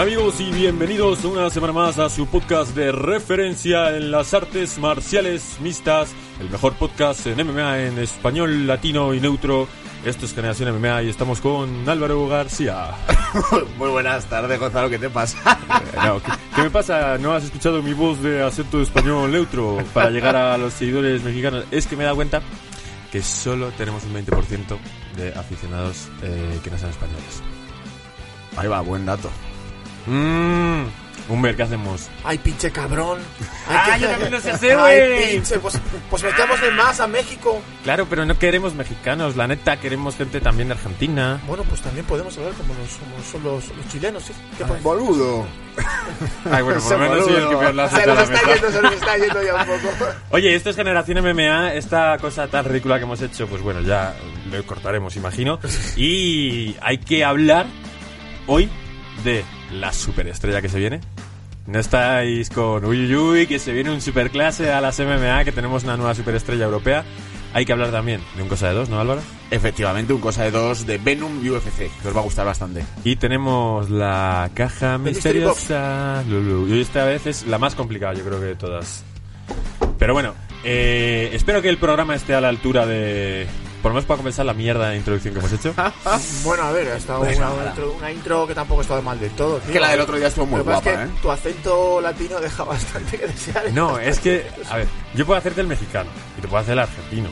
[0.00, 4.78] Hola amigos y bienvenidos una semana más a su podcast de referencia en las artes
[4.78, 9.68] marciales mixtas, el mejor podcast en MMA en español, latino y neutro.
[10.02, 12.92] Esto es Generación MMA y estamos con Álvaro García.
[13.76, 15.36] Muy buenas tardes, Gonzalo, ¿qué te pasa?
[15.92, 17.18] Eh, no, ¿qué, qué me pasa?
[17.18, 21.66] ¿No has escuchado mi voz de acento español neutro para llegar a los seguidores mexicanos?
[21.70, 22.40] Es que me he dado cuenta
[23.12, 24.78] que solo tenemos un 20%
[25.18, 27.42] de aficionados eh, que no sean españoles.
[28.56, 29.30] Ahí va, buen dato.
[30.06, 30.82] Mmm,
[31.28, 32.08] Humber, ¿qué hacemos?
[32.24, 33.20] Ay, pinche cabrón.
[33.68, 35.32] Ah, qué- yo también lo sé hacer, Ay, güey.
[35.34, 35.78] pinche, pues,
[36.10, 37.62] pues metamos en más a México.
[37.84, 41.40] Claro, pero no queremos mexicanos, la neta, queremos gente también de Argentina.
[41.46, 44.32] Bueno, pues también podemos hablar como los, como son los, los chilenos, ¿sí?
[44.58, 44.80] ¿Qué pasa?
[44.82, 45.46] Boludo.
[46.50, 48.32] Ay, bueno, por lo menos soy el que peor la hace Se de nos está
[48.34, 48.52] mesa.
[48.54, 50.06] yendo, se nos está yendo ya un poco.
[50.30, 54.16] Oye, esto es Generación MMA, esta cosa tan ridícula que hemos hecho, pues bueno, ya
[54.50, 55.60] lo cortaremos, imagino.
[55.96, 57.66] Y hay que hablar
[58.48, 58.68] hoy
[59.22, 61.00] de la superestrella que se viene.
[61.66, 65.52] No estáis con uy, uy, uy, que se viene un superclase a las MMA, que
[65.52, 67.04] tenemos una nueva superestrella europea.
[67.52, 69.22] Hay que hablar también de un cosa de dos, ¿no, Álvaro?
[69.50, 72.84] Efectivamente, un cosa de dos de Venom UFC, que os va a gustar bastante.
[73.04, 76.22] Y tenemos la caja misteriosa.
[76.28, 76.68] Lulu.
[76.68, 79.04] Y esta vez es la más complicada, yo creo que de todas.
[79.98, 80.34] Pero bueno,
[80.64, 83.46] eh, espero que el programa esté a la altura de.
[83.82, 85.74] Por lo menos para compensar la mierda de introducción que hemos hecho.
[86.44, 87.68] Bueno, a ver, ha estado una, nada.
[87.70, 89.58] intro, una intro que tampoco ha estado mal del todo.
[89.58, 89.72] tío.
[89.72, 91.12] Que la del otro día estuvo muy Lo que pasa guapa, es ¿eh?
[91.14, 93.72] que tu acento latino deja bastante que desear.
[93.72, 94.46] No, es que.
[94.70, 97.28] A ver, yo puedo hacerte el mexicano y te puedo hacer el argentino.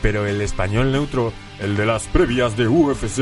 [0.00, 3.20] Pero el español neutro, el de las previas de UFC.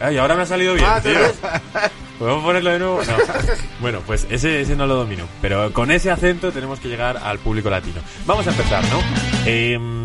[0.00, 1.20] Ay, ahora me ha salido bien, Ah, ¿te tío.
[1.20, 1.34] ves?
[2.18, 3.00] ¿Podemos ponerlo de nuevo?
[3.04, 3.12] No.
[3.80, 5.24] Bueno, pues ese, ese no lo domino.
[5.42, 8.00] Pero con ese acento tenemos que llegar al público latino.
[8.24, 9.00] Vamos a empezar, ¿no?
[9.44, 10.03] Em,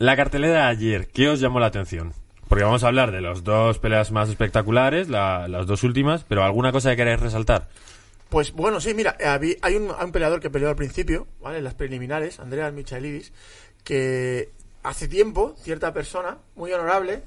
[0.00, 2.12] la cartelera de ayer, ¿qué os llamó la atención?
[2.48, 6.42] Porque vamos a hablar de las dos peleas más espectaculares, la- las dos últimas, pero
[6.42, 7.68] ¿alguna cosa que queráis resaltar?
[8.30, 11.58] Pues bueno, sí, mira, habí- hay un, hay un peleador que peleó al principio, ¿vale?
[11.58, 13.32] En las preliminares, Andrea Michaelidis,
[13.84, 14.48] que
[14.82, 17.22] hace tiempo, cierta persona, muy honorable,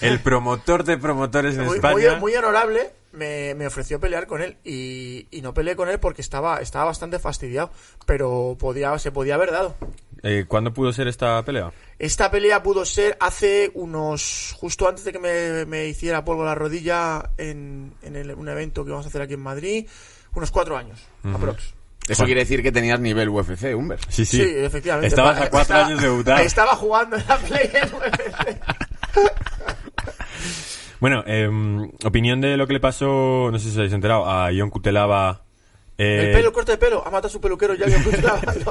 [0.00, 2.12] El promotor de promotores en muy, España.
[2.12, 6.00] muy, muy honorable, me, me ofreció pelear con él y, y no peleé con él
[6.00, 7.70] porque estaba, estaba bastante fastidiado,
[8.06, 9.76] pero podía, se podía haber dado.
[10.22, 11.72] Eh, ¿Cuándo pudo ser esta pelea?
[11.98, 14.54] Esta pelea pudo ser hace unos.
[14.58, 18.84] justo antes de que me, me hiciera polvo la rodilla en, en el- un evento
[18.84, 19.86] que vamos a hacer aquí en Madrid,
[20.34, 21.00] unos cuatro años,
[21.32, 21.74] aprox.
[22.08, 23.98] Eso quiere decir que tenías nivel UFC, Humber.
[24.08, 25.08] Sí, Sí, efectivamente.
[25.08, 26.40] Estabas a cuatro Estaba- años de debutar.
[26.46, 28.60] Estaba jugando en la Play en UFC.
[30.98, 34.50] Bueno, em, opinión de lo que le pasó, no sé si os habéis enterado, a
[34.50, 35.42] Ion Kutelava.
[35.98, 37.02] Eh, El pelo, el corte de pelo.
[37.06, 37.96] Ha matado a su peluquero ya que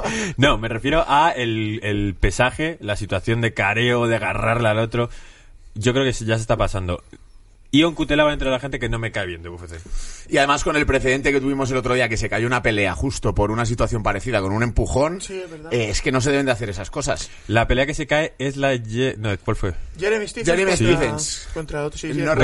[0.37, 5.09] No, me refiero a el, el pesaje, la situación de careo, de agarrarle al otro.
[5.75, 7.03] Yo creo que ya se está pasando.
[7.79, 9.73] Ion Kutelava entre la gente que no me cae bien de UFC.
[10.29, 12.93] Y además con el precedente que tuvimos el otro día, que se cayó una pelea
[12.95, 15.73] justo por una situación parecida, con un empujón, Sí, es verdad.
[15.73, 17.29] eh, es que no se deben de hacer esas cosas.
[17.47, 18.75] La pelea que se cae es la...
[18.75, 19.73] Ye- No, ¿cuál fue?
[19.99, 20.49] Jeremy Stephens.
[20.49, 21.47] Jeremy contra, Stephens.
[21.53, 22.35] Contra otro, sí, No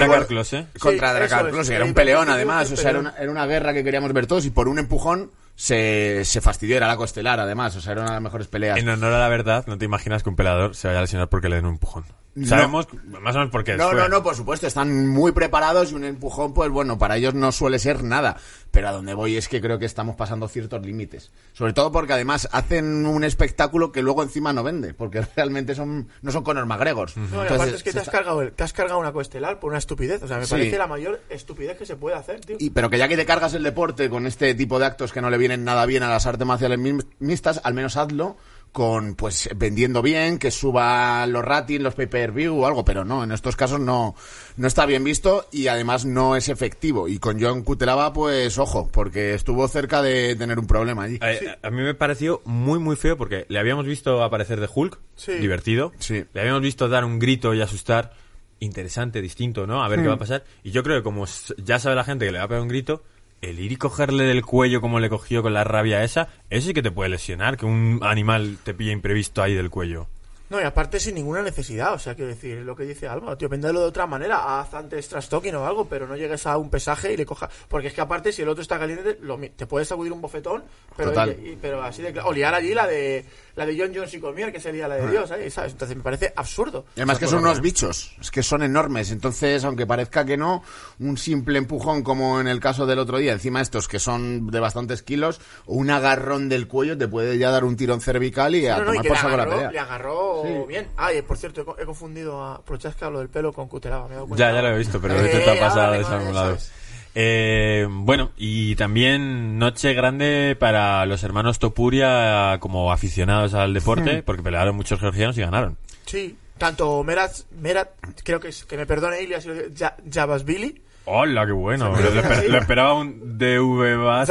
[0.80, 1.68] Contra Dracar es.
[1.70, 4.28] Que era un peleón además, o sea, era una, era una guerra que queríamos ver
[4.28, 8.02] todos y por un empujón se, se fastidió, era la costelar además, o sea, era
[8.02, 8.78] una de las mejores peleas.
[8.80, 11.30] En honor a la verdad, no te imaginas que un peleador se vaya a lesionar
[11.30, 12.06] porque le den un empujón.
[12.46, 13.76] Sabemos más o menos por qué.
[13.76, 17.34] No, no, no, por supuesto, están muy preparados y un empujón, pues bueno, para ellos
[17.34, 18.38] no suele ser nada.
[18.72, 21.32] Pero a donde voy es que creo que estamos pasando ciertos límites.
[21.52, 26.08] Sobre todo porque además hacen un espectáculo que luego encima no vende, porque realmente son
[26.22, 27.10] no son Conor McGregor.
[27.18, 29.60] No, Entonces, aparte es que te has, está- cargado el- te has cargado una coestelar
[29.60, 30.24] por una estupidez.
[30.24, 30.52] O sea, me Sí.
[30.52, 32.56] parece la mayor estupidez que se puede hacer, tío.
[32.60, 35.20] Y, pero que ya que te cargas el deporte con este tipo de actos que
[35.22, 38.38] no le vienen nada bien a las artes marciales mi- mixtas, al menos hazlo
[38.72, 43.32] con pues vendiendo bien, que suba los ratings, los pay-per-view o algo, pero no, en
[43.34, 44.16] estos casos no,
[44.56, 47.08] no está bien visto y además no es efectivo.
[47.10, 51.20] Y con John Kutelava, pues ojo, porque estuvo cerca de tener un problema allí.
[51.22, 54.98] Eh, A mí me pareció muy, muy feo porque le habíamos visto aparecer de Hulk,
[55.16, 55.34] Sí.
[55.34, 55.92] divertido.
[56.00, 56.24] Sí.
[56.34, 58.14] Le habíamos visto dar un grito y asustar,
[58.60, 59.84] interesante, distinto, ¿no?
[59.84, 60.44] A ver qué va a pasar.
[60.64, 61.26] Y yo creo que como
[61.58, 63.04] ya sabe la gente que le va a pegar un grito,
[63.42, 66.74] el ir y cogerle del cuello como le cogió con la rabia esa, eso sí
[66.74, 70.08] que te puede lesionar, que un animal te pilla imprevisto ahí del cuello.
[70.52, 73.48] No, y aparte sin ninguna necesidad, o sea, quiero decir, lo que dice Alba, tío,
[73.48, 76.70] véndelo de otra manera, haz antes trash talking o algo, pero no llegues a un
[76.70, 79.66] pesaje y le coja, porque es que aparte si el otro está caliente, lo te
[79.66, 80.62] puedes sacudir un bofetón,
[80.98, 81.38] pero, Total.
[81.42, 83.24] y- y- pero así de claro, o liar allí la de
[83.56, 85.50] la de John Jones y Cormier, que sería la de Dios, ¿eh?
[85.50, 85.74] ¿sabes?
[85.74, 86.86] Entonces me parece absurdo.
[86.96, 90.64] Y Además que son unos bichos, es que son enormes, entonces aunque parezca que no,
[91.00, 94.60] un simple empujón como en el caso del otro día, encima estos que son de
[94.60, 98.68] bastantes kilos, o un agarrón del cuello te puede ya dar un tirón cervical y
[98.68, 99.72] a No, no, y tomar por saco la agarró, pelea.
[99.72, 100.54] le agarró Sí.
[100.68, 100.88] bien.
[100.98, 104.06] Ah, y por cierto, he, co- he confundido a Prochaska lo del pelo con Cutelaba,
[104.08, 104.50] me he dado cuenta.
[104.50, 106.48] Ya, ya lo he visto, pero Eh, te ha ahora pasado tengo- desalmolado.
[106.58, 106.72] ¿sabes?
[107.14, 114.42] Eh, bueno, y también noche grande para los hermanos Topuria como aficionados al deporte, porque
[114.44, 115.78] pelearon muchos georgianos y ganaron.
[116.06, 117.90] Sí, tanto Merat, Merat
[118.24, 119.46] creo que es, que me perdone Ilias,
[119.78, 121.96] Ja- Javasvili, ¡Hola, qué bueno!
[121.98, 124.28] esper- le esperaba un DV más.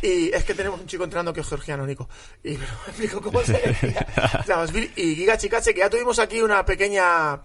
[0.00, 2.08] Y es que tenemos un chico entrando que es georgiano, Nico.
[2.44, 4.06] Y pero me explico cómo se decía.
[4.96, 7.40] Y Giga Chikache, que ya tuvimos aquí una pequeña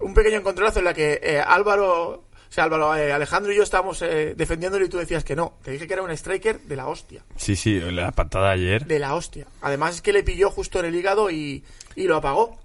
[0.00, 3.62] un pequeño encontronazo en la que eh, Álvaro, o sea, Álvaro, eh, Alejandro y yo
[3.62, 5.54] estábamos eh, defendiéndolo y tú decías que no.
[5.62, 7.22] Te dije que era un striker de la hostia.
[7.36, 8.86] Sí, sí, la patada ayer.
[8.86, 9.46] De la hostia.
[9.60, 11.62] Además es que le pilló justo en el hígado y,
[11.94, 12.58] y lo apagó.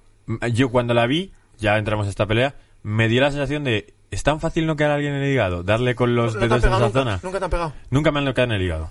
[0.53, 3.93] Yo cuando la vi, ya entramos a esta pelea, me dio la sensación de...
[4.09, 5.63] ¿Es tan fácil noquear a alguien en el hígado?
[5.63, 7.19] Darle con los No dedos en esa nunca, zona.
[7.23, 7.73] nunca te han pegado.
[7.89, 8.89] Nunca me han noqueado en el hígado.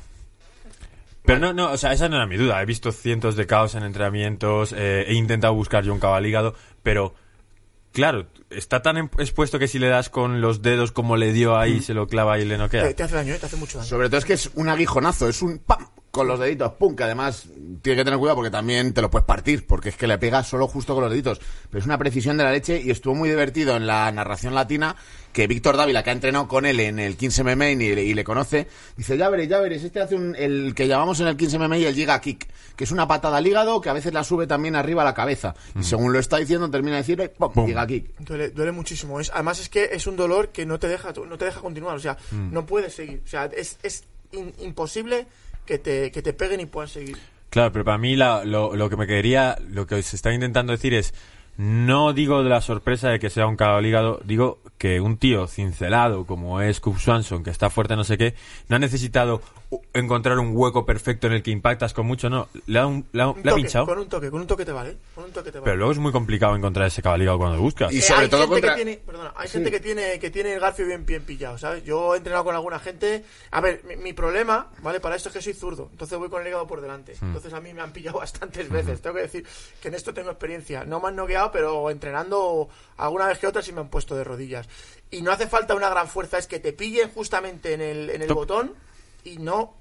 [1.24, 2.60] Pero no, no, o sea, esa no era mi duda.
[2.60, 6.26] He visto cientos de caos en entrenamientos, eh, he intentado buscar yo un cabo al
[6.26, 7.14] hígado, pero
[7.92, 11.56] claro, está tan em- expuesto que si le das con los dedos como le dio
[11.56, 12.82] ahí, se lo clava y le noquea.
[12.82, 13.38] Te, te hace daño, ¿eh?
[13.38, 13.88] te hace mucho daño.
[13.88, 17.02] Sobre todo es que es un aguijonazo, es un pam con los deditos, pum, que
[17.04, 17.46] además
[17.80, 20.44] tiene que tener cuidado porque también te lo puedes partir, porque es que le pega
[20.44, 21.40] solo justo con los deditos.
[21.70, 24.94] Pero es una precisión de la leche y estuvo muy divertido en la narración latina
[25.32, 28.12] que Víctor Dávila, que ha entrenado con él en el 15 MMA y, le- y
[28.12, 31.36] le conoce, dice, ya veréis, ya veréis, este hace un, el que llamamos en el
[31.38, 34.22] 15 MMA el Giga Kick, que es una patada al hígado que a veces la
[34.22, 35.54] sube también arriba a la cabeza.
[35.80, 37.66] Y según lo está diciendo, termina de decir, pum, Pum.
[37.66, 38.18] Giga Kick.
[38.18, 39.18] Duele, duele muchísimo.
[39.18, 41.96] Es, además es que es un dolor que no te deja, no te deja continuar.
[41.96, 42.52] O sea, Mm.
[42.52, 43.22] no puedes seguir.
[43.24, 45.26] O sea, es, es in- imposible
[45.66, 47.16] que te, que te peguen y puedas seguir.
[47.50, 50.72] Claro, pero para mí la- lo, lo que me quería, lo que se está intentando
[50.72, 51.12] decir es,
[51.56, 55.16] no digo de la sorpresa de que sea un cabo al hígado, digo que un
[55.16, 58.34] tío cincelado como es Cub Swanson, que está fuerte no sé qué,
[58.68, 59.40] no ha necesitado
[59.94, 63.22] encontrar un hueco perfecto en el que impactas con mucho, no, le ha, un- le
[63.22, 64.96] ha- Un le ha toque, pinchado, Con un toque, con un toque te vale.
[65.14, 65.64] Con un toque te vale.
[65.64, 67.92] pero luego es muy complicado encontrar ese cabo al hígado cuando lo buscas.
[67.92, 69.52] Y Eh, sobre hay todo gente contra- que tiene, perdona, hay Sí.
[69.54, 71.84] gente que tiene que tiene el garfio bien bien pillado, ¿sabes?
[71.84, 73.24] Yo he entrenado con alguna gente.
[73.50, 75.00] A ver, mi, mi problema, ¿vale?
[75.00, 77.14] Para esto es que soy zurdo, entonces voy con el hígado por delante.
[77.20, 77.26] Hmm.
[77.26, 78.18] Entonces a mí me han pillado
[78.58, 79.00] bastantes veces.
[79.00, 79.46] Tengo que decir
[79.80, 80.84] que en esto tengo experiencia.
[80.84, 81.16] No me han
[81.50, 82.68] pero entrenando
[82.98, 84.68] alguna vez que otra sí me han puesto de rodillas.
[85.10, 88.22] Y no hace falta una gran fuerza, es que te pillen justamente en el, en
[88.22, 88.36] el Top.
[88.36, 88.74] botón
[89.24, 89.74] y no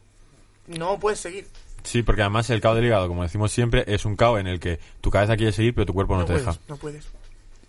[0.68, 1.48] no puedes seguir.
[1.84, 4.60] Sí, porque además el cabo del hígado, como decimos siempre, es un cabo en el
[4.60, 6.60] que tu cabeza quiere seguir, pero tu cuerpo no, No te puedes, deja.
[6.68, 7.08] no puedes.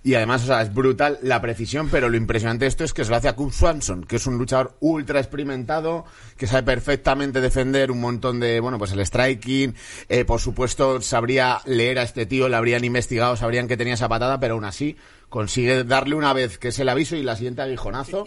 [0.04, 3.04] Y además, o sea, es brutal la precisión, pero lo impresionante de esto es que
[3.04, 6.04] se lo hace a Cub Swanson, que es un luchador ultra experimentado,
[6.36, 9.76] que sabe perfectamente defender un montón de, bueno, pues el striking.
[10.08, 14.08] Eh, por supuesto, sabría leer a este tío, le habrían investigado, sabrían que tenía esa
[14.08, 14.96] patada, pero aún así
[15.28, 18.26] consigue darle una vez que es el aviso y la siguiente aguijonazo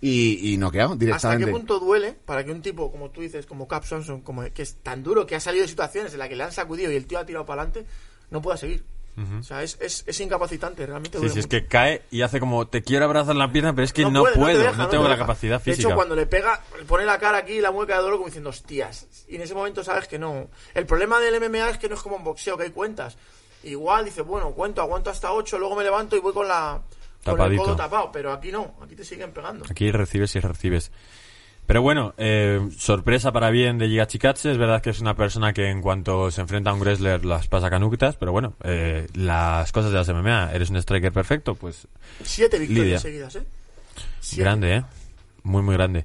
[0.00, 1.44] y, y noqueado ¿Hasta directamente.
[1.44, 4.62] qué punto duele para que un tipo, como tú dices, como Cap Swanson, como que
[4.62, 6.96] es tan duro, que ha salido de situaciones en las que le han sacudido y
[6.96, 7.86] el tío ha tirado para adelante,
[8.30, 8.82] no pueda seguir?
[9.14, 12.66] O sea, es, es, es incapacitante, realmente Sí, sí, es que cae y hace como,
[12.66, 15.18] te quiero abrazar la pierna, pero es que no, puede, puedo, no, tengo te la
[15.18, 15.88] capacidad De física.
[15.88, 18.48] hecho, cuando le pega, pone la cara aquí y la mueca de dolor como diciendo,
[18.50, 19.06] hostias.
[19.28, 20.48] Y en ese momento sabes que no.
[20.72, 23.18] El problema del MMA es que no es como un boxeo, que hay cuentas.
[23.64, 26.80] Igual dice, bueno, cuento, aguanto hasta 8, luego me levanto y voy con la
[27.22, 27.62] con el Tapadito.
[27.62, 28.10] codo tapado.
[28.12, 29.64] Pero aquí no, aquí te siguen pegando.
[29.70, 30.90] Aquí recibes y recibes.
[31.72, 34.50] Pero bueno, eh, sorpresa para bien de Giga Chikatse.
[34.50, 37.48] Es verdad que es una persona que en cuanto se enfrenta a un wrestler las
[37.48, 40.52] pasa canuctas, pero bueno, eh, las cosas de las MMA.
[40.52, 41.88] Eres un striker perfecto, pues
[42.24, 42.98] Siete victorias Lidia.
[42.98, 43.44] seguidas, ¿eh?
[44.20, 44.42] Siete.
[44.42, 44.84] grande, ¿eh?
[45.44, 46.04] Muy, muy grande.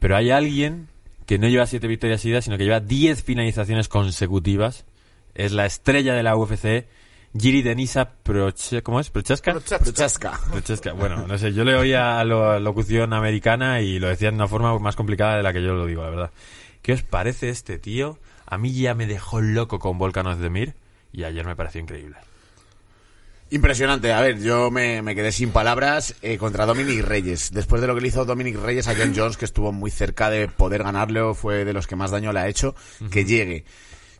[0.00, 0.88] Pero hay alguien
[1.26, 4.84] que no lleva siete victorias seguidas, sino que lleva diez finalizaciones consecutivas.
[5.36, 6.88] Es la estrella de la UFC,
[7.36, 8.82] Giri Denisa Proche...
[8.82, 9.10] ¿Cómo es?
[9.10, 9.52] ¿Prochaska?
[9.52, 10.40] Prochaska.
[10.50, 10.92] Prochaska.
[10.92, 14.46] Bueno, no sé, yo le oía a la locución americana y lo decía de una
[14.46, 16.30] forma más complicada de la que yo lo digo, la verdad.
[16.82, 18.18] ¿Qué os parece este tío?
[18.46, 20.74] A mí ya me dejó loco con Volkan Ozdemir
[21.12, 22.16] y ayer me pareció increíble.
[23.50, 24.12] Impresionante.
[24.12, 27.52] A ver, yo me, me quedé sin palabras eh, contra Dominic Reyes.
[27.52, 30.30] Después de lo que le hizo Dominic Reyes a John Jones, que estuvo muy cerca
[30.30, 32.74] de poder ganarle, fue de los que más daño le ha hecho,
[33.10, 33.64] que llegue.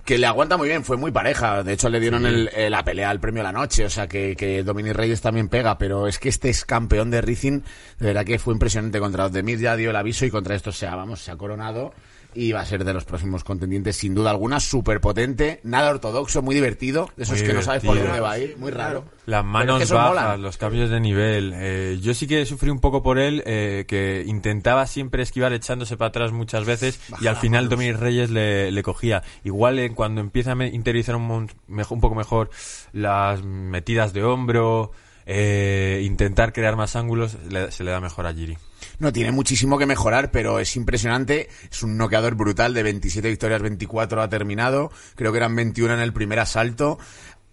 [0.04, 1.62] Que le aguanta muy bien, fue muy pareja.
[1.62, 3.86] De hecho, le dieron el- eh, la pelea al premio de la noche.
[3.86, 5.78] O sea, que, que Dominic Reyes también pega.
[5.78, 7.64] Pero es que este es campeón de Rizin.
[7.98, 9.58] De verdad que fue impresionante contra Ozdemir.
[9.58, 11.94] Ya dio el aviso y contra esto se ha, vamos, se ha coronado.
[12.34, 14.60] Y va a ser de los próximos contendientes, sin duda alguna.
[14.60, 17.08] Súper potente, nada ortodoxo, muy divertido.
[17.16, 18.56] De esos Muy que no sabes por dónde va a ir.
[18.58, 19.04] Muy raro.
[19.26, 21.52] Las manos es que bajas, los cambios de nivel.
[21.56, 25.96] Eh, yo sí que sufrí un poco por él, eh, que intentaba siempre esquivar echándose
[25.96, 29.22] para atrás muchas veces y al final Dominic Reyes le, le cogía.
[29.42, 32.50] Igual eh, cuando empieza a interiorizar un, un poco mejor
[32.92, 34.92] las metidas de hombro,
[35.26, 38.56] eh, intentar crear más ángulos, le- se le da mejor a Giri.
[38.98, 41.48] No, tiene muchísimo que mejorar, pero es impresionante.
[41.70, 44.90] Es un noqueador brutal de 27 victorias, 24 ha terminado.
[45.16, 46.98] Creo que eran 21 en el primer asalto.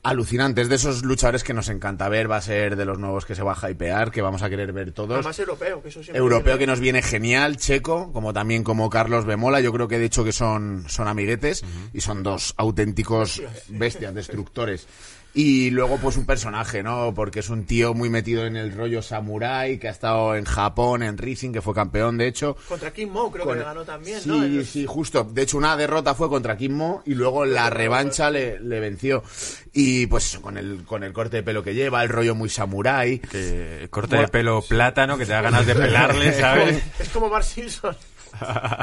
[0.04, 0.62] alucinante.
[0.62, 2.30] Es de esos luchadores que nos encanta ver.
[2.30, 4.74] Va a ser de los nuevos que se va a hypear, que vamos a querer
[4.74, 5.12] ver todos.
[5.12, 9.26] Además europeo, que eso siempre Europeo que nos viene genial, checo, como también como Carlos
[9.26, 9.62] Bemola.
[9.62, 11.64] Yo creo que de hecho que son, son amiguetes
[11.94, 14.88] y son dos auténticos bestias, destructores.
[15.34, 17.14] Y luego pues un personaje, ¿no?
[17.16, 21.04] Porque es un tío muy metido en el rollo samurai, que ha estado en Japón,
[21.04, 22.58] en Rising, que fue campeón de hecho.
[22.68, 24.44] Contra Kim Mo creo Con- que le ganó también, sí, ¿no?
[24.44, 25.24] En- sí, justo.
[25.24, 29.24] De hecho, una derrota fue contra Kim Mo y luego la revancha le, le venció.
[29.72, 32.50] Y pues eso, con el, con el corte de pelo que lleva, el rollo muy
[32.50, 33.20] samurái.
[33.20, 36.84] Que corte de pelo plátano, que te da ganas de pelarle, ¿sabes?
[37.00, 37.96] Es como Mark Simpson.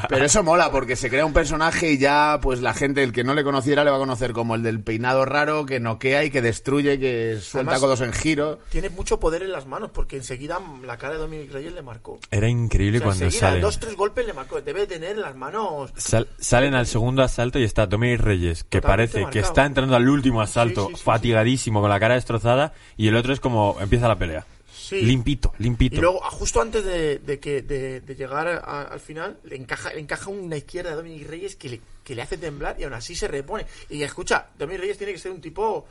[0.09, 3.25] Pero eso mola porque se crea un personaje y ya pues la gente, el que
[3.25, 6.31] no le conociera, le va a conocer como el del peinado raro que noquea y
[6.31, 8.59] que destruye, que suelta Además- codos en giro.
[8.71, 12.19] Tiene mucho poder en las manos porque enseguida la cara de Dominic Reyes le marcó.
[12.31, 13.61] Era increíble O sea, cuando salen.
[13.61, 14.61] dos, tres golpes le marcó.
[14.61, 15.93] Debe tener en las manos.
[15.97, 19.97] Sal- salen al segundo asalto y está Dominic Reyes, que Totalmente parece que está entrando
[19.97, 23.41] al último asalto, Sí, sí, sí, fatigadísimo, con la cara destrozada, y el otro es
[23.41, 24.45] como empieza la pelea.
[24.89, 25.03] Sí.
[25.03, 25.97] Limpito, limpito.
[25.97, 29.93] Y luego, justo antes de, de que, de, de llegar a- al final, le encaja,
[29.93, 32.95] le encaja una izquierda de Dominic Reyes que le, que le hace temblar y aún
[32.95, 33.67] así se repone.
[33.91, 35.87] Y escucha, Dominic Reyes tiene que ser un tipo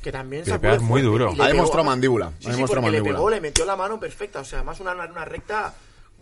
[0.00, 1.34] que también se muy duro.
[1.38, 3.16] Ha demostrado mandíbula, ha Sí, sí, demostrado porque le mandíbula.
[3.18, 4.40] pegó, le metió la mano perfecta.
[4.40, 5.74] O sea, además una, una recta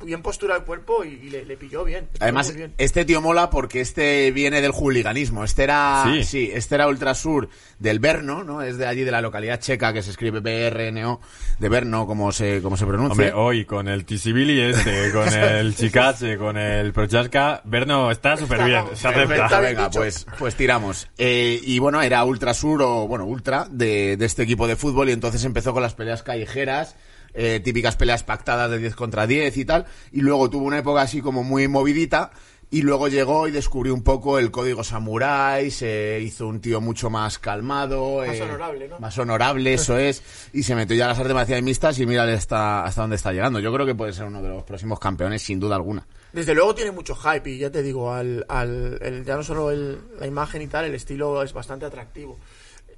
[0.05, 2.09] bien postura del cuerpo y, y le, le pilló bien.
[2.13, 2.75] le Además, bien.
[2.79, 5.45] este tío mola porque este viene del hooliganismo.
[5.45, 6.25] Este era, Sí.
[6.25, 8.63] sí, este era Ultrasur del Berno, ¿no?
[8.63, 11.21] Es de allí de la localidad checa que se escribe BRNO,
[11.59, 13.13] de Berno, como se, como se pronuncia.
[13.13, 18.65] Hombre, hoy con el Tisibili este, con el Chikache, con el Prochaska, Berno está súper
[18.65, 19.61] bien, se Está acepta.
[19.61, 21.09] bien venga, pues, pues tiramos.
[21.19, 25.09] Eh, y bueno, era Ultra Sur o, bueno, Ultra de, de este equipo de fútbol
[25.09, 26.97] y entonces empezó con las peleas callejeras,
[27.39, 29.87] eh, típicas peleas pactadas de 10 contra 10 y tal.
[30.13, 32.33] Y luego tuvo una época así como muy movidita.
[32.71, 37.09] Y luego llegó y descubrió un poco el código samurái, se hizo un tío mucho
[37.09, 38.19] más calmado.
[38.27, 38.99] Más eh, honorable, ¿no?
[39.01, 40.23] Más honorable, eso es.
[40.53, 43.33] Y se metió ya a las artes marciales mixtas y mira hasta, hasta dónde está
[43.33, 43.59] llegando.
[43.59, 46.07] Yo creo que puede ser uno de los próximos campeones, sin duda alguna.
[46.35, 49.71] Desde luego tiene mucho hype y ya te digo, al, al, el- ya no solo
[49.71, 52.39] el- la imagen y tal, el estilo es bastante atractivo.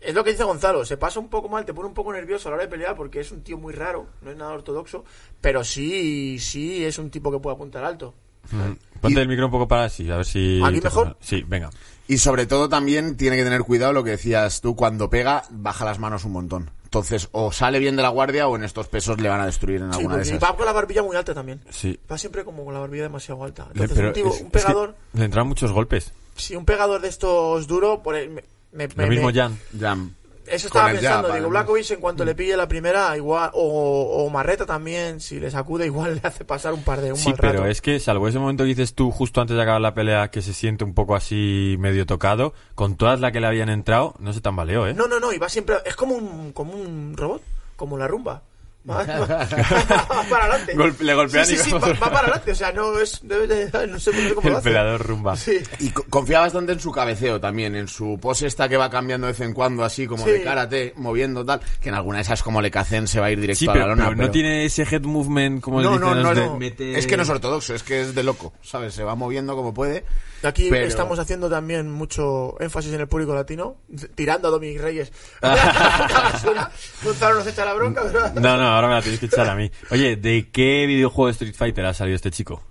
[0.00, 2.49] Es lo que dice Gonzalo, se pasa un poco mal, te pone un poco nervioso
[2.49, 5.04] a la hora de pelear porque es un tío muy raro, no es nada ortodoxo,
[5.40, 8.14] pero sí, sí es un tipo que puede apuntar alto.
[8.50, 8.99] Mm.
[9.00, 10.61] Ponte el micro un poco para así, a ver si...
[10.64, 11.16] ¿Aquí mejor?
[11.21, 11.69] Sí, venga.
[12.09, 15.85] Y sobre todo también tiene que tener cuidado lo que decías tú, cuando pega, baja
[15.85, 16.71] las manos un montón.
[16.85, 19.80] Entonces, o sale bien de la guardia o en estos pesos le van a destruir
[19.83, 20.42] en Sí, alguna de esas.
[20.42, 21.61] va con la barbilla muy alta también.
[21.71, 22.00] Sí.
[22.11, 23.64] Va siempre como con la barbilla demasiado alta.
[23.75, 26.12] Le- Entonces, pero un, es- un es que pegador, le entran muchos golpes.
[26.35, 28.42] si un pegador de estos duro, por el-
[28.73, 30.15] me, me- Lo mismo me- Jan.
[30.47, 31.49] Eso estaba Con pensando, jab, digo.
[31.50, 35.87] Blakovic en cuanto le pille la primera, igual, o, o Marreta también, si le sacude,
[35.87, 37.67] igual le hace pasar un par de un Sí, mal pero rato.
[37.67, 40.43] es que, salvo ese momento que dices tú justo antes de acabar la pelea, que
[40.43, 44.33] se siente un poco así medio tocado, con todas las que le habían entrado, no
[44.33, 44.95] se tambaleó, ¿eh?
[44.95, 47.43] No, no, no, y va siempre, es como un, como un robot,
[47.77, 48.43] como la rumba.
[48.89, 49.05] Va
[50.31, 50.75] para adelante.
[51.05, 53.87] Le golpean sí, y sí, sí, va para adelante, o sea, no es, no sé,
[53.87, 54.69] no sé cómo lo El hace.
[54.71, 55.37] pelador rumba.
[55.37, 55.59] Sí.
[55.81, 59.27] Y co- confía bastante en su cabeceo también, en su pose esta que va cambiando
[59.27, 60.31] de vez en cuando, así como Sí.
[60.31, 63.31] de karate, moviendo tal, que en alguna de esas como le cacen se va a
[63.31, 64.05] ir directo Sí, a pero, la lona.
[64.05, 66.57] pero no pero- tiene ese head movement como No, dicen no, los no, de no.
[66.57, 68.95] mete- Es que no es ortodoxo, es que es de loco, ¿sabes?
[68.95, 70.05] Se va moviendo como puede.
[70.43, 73.77] Aquí Pero- estamos haciendo también mucho énfasis en el público latino,
[74.15, 75.13] tirando a Dominic Reyes.
[77.03, 78.29] Gonzalo nos echa la bronca, pero...
[78.41, 79.71] No, no, ahora me la tenéis que echar a mí.
[79.91, 82.62] Oye, ¿de qué videojuego de Street Fighter ha salido este chico?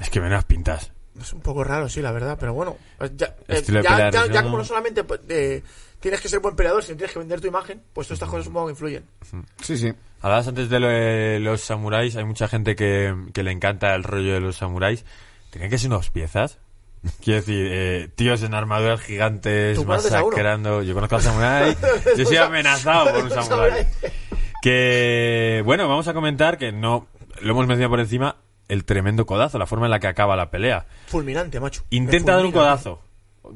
[0.00, 0.90] Es que menos pintas.
[1.20, 2.76] Es un poco raro, sí, la verdad, pero bueno.
[2.98, 5.62] pues Ya, eh, ya- pelear, ya- ya como no solamente eh,
[6.00, 8.46] tienes que ser buen peleador, sino tienes que vender tu imagen, pues todas estas cosas
[8.46, 9.04] supongo que influyen.
[9.62, 9.92] Sí, sí.
[10.22, 14.04] Hablabas antes de lo de los samuráis, hay mucha gente que, que le encanta el
[14.04, 15.04] rollo de los samuráis.
[15.50, 16.58] ¿Tienen que ser unos piezas?
[17.22, 20.82] Quiero decir, eh, tíos en armaduras gigantes masacrando.
[20.82, 21.76] Yo conozco al samurái.
[22.16, 23.86] Yo soy amenazado por un samurái.
[24.62, 27.08] Que, bueno, vamos a comentar que no,
[27.40, 28.36] lo hemos mencionado por encima,
[28.68, 30.86] el tremendo codazo, la forma en la que acaba la pelea.
[31.08, 31.82] Fulminante, macho.
[31.90, 33.02] Intenta dar un codazo.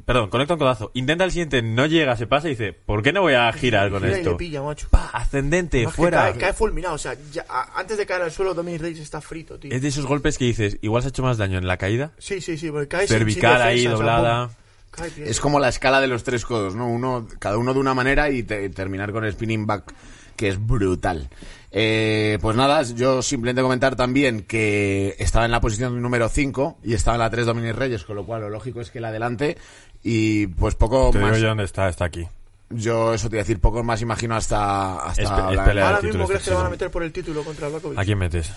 [0.05, 0.91] Perdón, conecta un codazo.
[0.95, 3.89] Intenta el siguiente, no llega, se pasa y dice, ¿por qué no voy a girar
[3.91, 4.31] con Gira y esto?
[4.33, 4.89] le pilla, macho.
[4.91, 6.33] Pa, ascendente, que fuera.
[6.33, 9.21] Cae, cae fulminado, o sea, ya- a- antes de caer al suelo, Dominic Reyes está
[9.21, 9.71] frito, tío.
[9.73, 12.11] Es de esos golpes que dices, igual se ha hecho más daño en la caída.
[12.19, 14.47] Sí, sí, sí, porque cae sin- Cervical sin ahí, defensa, o sea, doblada.
[14.49, 14.57] pum,
[14.91, 15.29] cae bien.
[15.29, 16.89] Es como la escala de los tres codos, ¿no?
[16.89, 19.95] Uno, cada uno de una manera y te- terminar con el spinning back,
[20.37, 21.29] que es brutal.
[21.73, 26.95] Eh, pues nada, yo simplemente comentar también que estaba en la posición número 5 y
[26.95, 29.59] estaba en la 3 Dominic Reyes, con lo cual lo lógico es que la adelante
[30.03, 31.41] y pues poco Te digo más.
[31.41, 32.27] yo dónde está, está aquí.
[32.71, 34.97] Yo eso te iba a decir, poco más imagino hasta...
[35.07, 35.89] hasta Es pe- es hablar- pelea.
[35.89, 37.99] Ahora mismo crees que le van a meter por el título contra el Blakovic.
[37.99, 38.53] ¿A quién metes?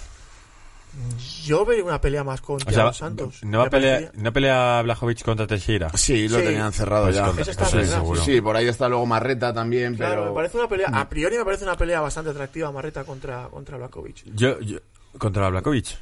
[1.46, 3.44] Yo vería una pelea más con O sea, Santos.
[3.44, 5.90] ¿no, va a Me pelea, ¿no pelea Blachowicz contra Teixeira?
[5.96, 6.44] Sí, lo Sí.
[6.46, 7.28] tenían cerrado Pues ya.
[7.30, 7.94] está Sí, cerrado.
[7.94, 8.22] seguro.
[8.24, 10.26] Sí, por ahí está luego Marreta también, Claro, pero...
[10.32, 10.88] me parece una pelea.
[10.92, 14.24] A priori me parece una pelea bastante atractiva, Marreta contra, contra Blakovic.
[14.36, 14.80] Yo, yo-
[15.18, 15.98] ¿Contra Blachowicz?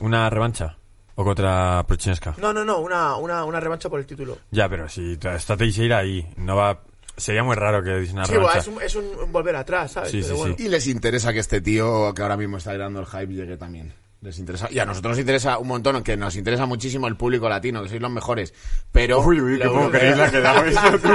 [0.00, 0.76] ¿Una revancha?
[1.14, 2.34] ¿O contra Prochineska?
[2.38, 4.38] No, no, no, una, una, una revancha por el título.
[4.50, 6.80] Ya, pero si está Teixeira ahí, no va...
[7.16, 8.58] Sería muy raro que una Sí, revancha.
[8.58, 10.10] es un, es un- volver atrás, ¿sabes?
[10.10, 10.56] Sí, Pero sí, bueno.
[10.58, 13.92] Y les interesa que este tío, que ahora mismo está dando el hype, llegue también.
[14.22, 14.68] Les interesa.
[14.70, 17.88] Y a nosotros nos interesa un montón, que nos interesa muchísimo el público latino, que
[17.88, 18.54] sois los mejores.
[18.92, 19.20] Pero.
[19.20, 20.38] Uy, uy, qué lo- poco queréis la que
[20.70, 21.08] eso, tú.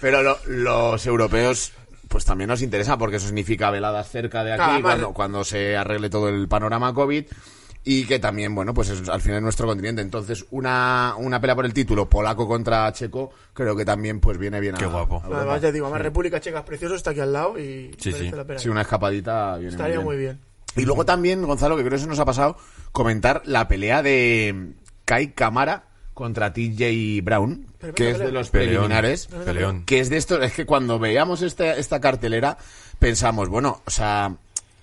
[0.00, 1.72] Pero lo- los europeos,
[2.08, 5.44] pues también nos interesa, porque eso significa veladas cerca de aquí, Claro, además- cuando, cuando
[5.44, 7.24] se arregle todo el panorama COVID.
[7.84, 10.02] Y que también, bueno, pues es al final nuestro continente.
[10.02, 14.60] Entonces, una, una pelea por el título, polaco contra checo, creo que también pues viene
[14.60, 15.22] bien a Qué guapo.
[15.24, 15.36] a.
[15.38, 18.30] Además, ya digo, además República Checa es precioso, está aquí al lado y Sí, sí.
[18.30, 18.58] la pena.
[18.58, 20.38] Sí, una escapadita viene Estaría muy bien.
[20.76, 22.56] Y luego también, Gonzalo, que creo que eso nos ha pasado,
[22.92, 24.72] comentar la pelea de
[25.04, 25.84] Kai Kamara
[26.14, 28.72] contra TJ Brown, que es de los Peleón.
[28.86, 29.26] preliminares.
[29.44, 29.84] Peleón.
[29.84, 32.58] Que es de esto, es que cuando veíamos esta, esta cartelera,
[32.98, 34.34] pensamos, bueno, o sea,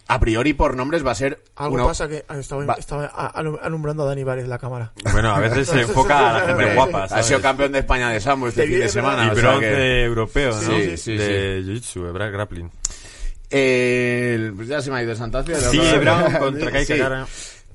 [0.08, 3.06] a priori por nombres va a ser Algo una- pasa que ah, estaba, Va- estaba
[3.06, 4.92] alumbrando a Dani Vares la cámara.
[5.12, 7.26] Bueno, a veces se enfoca a la gente guapa, ha ¿sabes?
[7.26, 9.26] sido campeón de España de Sambo este De fin de semana.
[9.26, 10.62] Y o sea bronce que- europeo, ¿no?
[10.62, 12.70] Sí, sí, de Jiu-Jitsu, de bra- grappling.
[13.58, 15.58] Eh, pues ya se me ha ido Santacia.
[15.58, 16.94] Sí, Brown contra Kai Sí.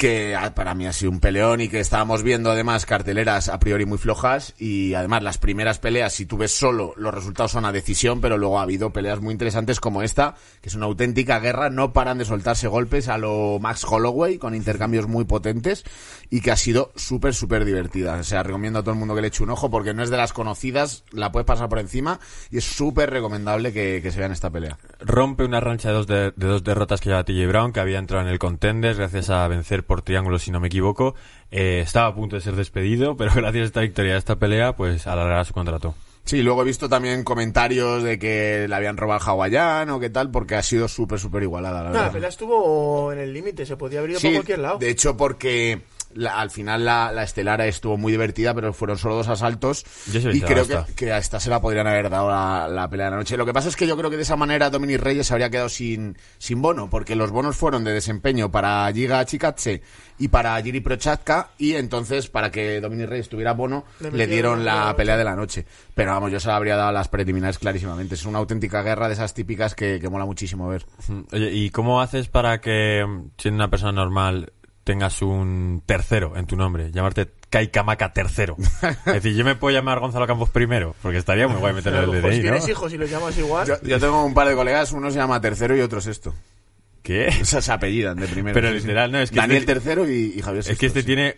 [0.01, 3.61] Que ah, para mí ha sido un peleón y que estábamos viendo además carteleras a
[3.61, 7.67] priori muy flojas y además las primeras peleas, si tú ves solo, los resultados son
[7.67, 11.39] a decisión, pero luego ha habido peleas muy interesantes como esta, que es una auténtica
[11.39, 15.85] guerra, no paran de soltarse golpes a lo Max Holloway con intercambios muy potentes
[16.31, 18.15] y que ha sido súper, súper divertida.
[18.15, 20.09] O sea, recomiendo a todo el mundo que le eche un ojo porque no es
[20.09, 24.19] de las conocidas, la puedes pasar por encima y es súper recomendable que, que se
[24.19, 24.79] vean esta pelea.
[25.01, 27.99] Rompe una rancha de dos, de, de dos derrotas que lleva TJ Brown, que había
[27.99, 31.17] entrado en el contender gracias a vencer por triángulo, si no me equivoco.
[31.51, 34.77] Eh, estaba a punto de ser despedido, pero gracias a esta victoria, a esta pelea,
[34.77, 35.97] pues alargará su contrato.
[36.25, 40.31] Sí, luego he visto también comentarios de que le habían robado al hawaiano, qué tal,
[40.31, 42.07] porque ha sido súper, súper igualada, la No, verdad.
[42.07, 44.79] la pelea estuvo en el límite, se podía abrir Sí, por cualquier lado.
[44.79, 45.81] de hecho, porque
[46.15, 49.85] la- al final la, la estelara estuvo muy divertida, pero fueron solo dos asaltos.
[50.13, 52.69] Yo se lo y creo que, que a esta se la podrían haber dado la,
[52.69, 53.37] la pelea de la noche.
[53.37, 55.51] Lo que pasa es que yo creo que de esa manera Dominic Reyes se habría
[55.51, 59.83] quedado sin, sin bono, porque los bonos fueron de desempeño para Giga Chikatse
[60.19, 64.95] y para Jiri Prochatka, y entonces para que Dominic Reyes tuviera bono, Le dieron la
[64.95, 65.65] pelea de la noche.
[65.95, 68.15] Pero vamos, yo se la habría dado a las preliminares clarísimamente.
[68.17, 70.85] Es una auténtica guerra de esas típicas que, que mola muchísimo ver.
[71.33, 73.03] Oye, ¿y cómo haces para que,
[73.39, 74.53] siendo una persona normal,
[74.91, 76.91] tengas un tercero en tu nombre?
[76.91, 78.57] Llamarte Kai Kamaka tercero.
[79.07, 82.07] es decir, yo me puedo llamar Gonzalo Campos primero, porque estaría muy guay meterle el
[82.07, 82.43] pues DNI, ¿no?
[82.43, 83.69] tienes hijos y los llamas igual.
[83.69, 86.35] Yo, yo tengo un par de colegas, uno se llama tercero y otro sexto.
[87.05, 87.29] ¿Qué?
[87.43, 88.53] O sea, se apellidan de primero.
[88.53, 88.81] Pero sí, sí.
[88.81, 91.07] literal, no, es que Daniel este- tercero y, y Javier Es sexto, que este sí.
[91.07, 91.37] tiene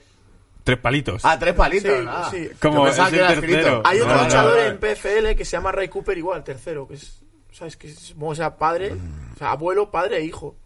[0.65, 1.23] tres palitos.
[1.27, 1.93] Ah, tres palitos.
[1.93, 2.29] Sí, ah.
[2.31, 2.49] sí.
[2.59, 3.83] Como es el escrito.
[3.85, 4.65] Hay otro No, luchador no.
[4.65, 7.21] en PFL que se llama Ray Cooper igual, tercero, que es,
[7.53, 7.77] ¿sabes?
[7.77, 8.95] Que es, supongo que sea padre,
[9.35, 10.57] o sea, abuelo, padre e hijo.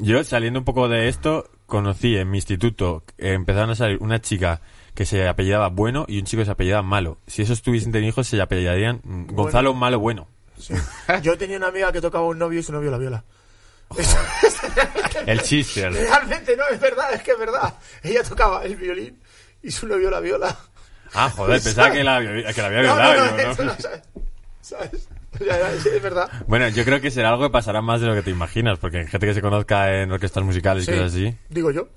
[0.00, 4.60] Yo, saliendo un poco de esto, conocí en mi instituto, empezaron a salir una chica
[4.94, 7.18] que se apellidaba Bueno y un chico que se apellidaba Malo.
[7.26, 10.28] Si esos tuviesen tenido hijos, se apellidarían Gonzalo Malo Bueno.
[10.58, 10.74] Sí.
[11.22, 13.24] Yo tenía una amiga que tocaba un novio y su novio la viola.
[15.26, 15.88] El chiste.
[15.90, 17.74] Realmente no, es verdad, es que es verdad.
[18.02, 19.20] Ella tocaba el violín
[19.62, 20.56] y su novio la viola.
[21.14, 23.14] Ah, joder, pensaba que la, que la había violado.
[23.14, 23.52] no, no, yo, ¿no?
[23.52, 24.02] eso no, ¿sabes?
[24.60, 25.08] ¿Sabes?
[25.76, 26.30] Es, es verdad.
[26.46, 28.98] Bueno, yo creo que será algo que pasará más de lo que te imaginas, porque
[28.98, 31.34] hay gente que se conozca en orquestas musicales y Sí, cosas así.
[31.48, 31.88] Digo yo.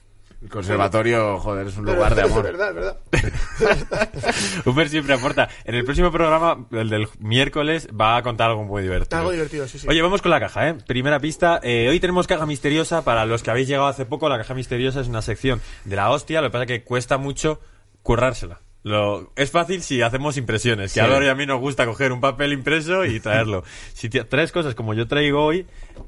[0.42, 2.44] El conservatorio, joder, es un Pero lugar de es amor.
[2.44, 2.98] verdad, es verdad.
[4.66, 5.50] Uber siempre aporta.
[5.66, 9.20] En el próximo programa, el del miércoles, va a contar algo muy divertido.
[9.20, 9.88] Algo divertido, sí, sí.
[9.90, 10.76] Oye, vamos con la caja, ¿eh?
[10.88, 11.60] Primera pista.
[11.62, 13.04] Eh, hoy tenemos caja misteriosa.
[13.04, 16.10] Para los que habéis llegado hace poco, la caja misteriosa es una sección de la
[16.10, 16.40] hostia.
[16.42, 17.60] Lo que pasa es que cuesta mucho
[18.02, 18.62] currársela.
[18.84, 20.94] Lo, es fácil si hacemos impresiones.
[20.94, 21.08] Que a Sí.
[21.10, 23.64] Álvaro y a mí nos gusta coger un papel impreso y traerlo.
[23.94, 25.68] si traes cosas como yo traigo hoy,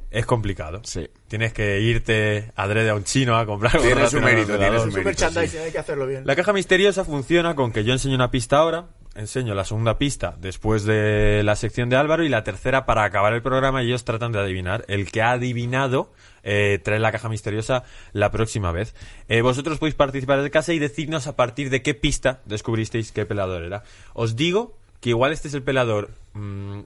[0.09, 0.81] es complicado.
[0.83, 1.09] Sí.
[1.27, 4.95] Tienes que irte adrede a un chino a comprar Tiene su mérito, tiene su es
[4.95, 5.57] un mérito, sí.
[5.57, 6.23] hay que hacerlo bien.
[6.25, 10.35] La caja misteriosa funciona con que yo enseño una pista ahora, enseño la segunda pista
[10.39, 14.05] después de la sección de Álvaro y la tercera para acabar el programa y ellos
[14.05, 14.85] tratan de adivinar.
[14.87, 18.95] El que ha adivinado eh, trae la caja misteriosa la próxima vez.
[19.27, 23.25] Eh, vosotros podéis participar desde casa y decirnos a partir de qué pista descubristeis qué
[23.25, 23.83] pelador era.
[24.13, 26.81] Os digo que igual este es el pelador mm,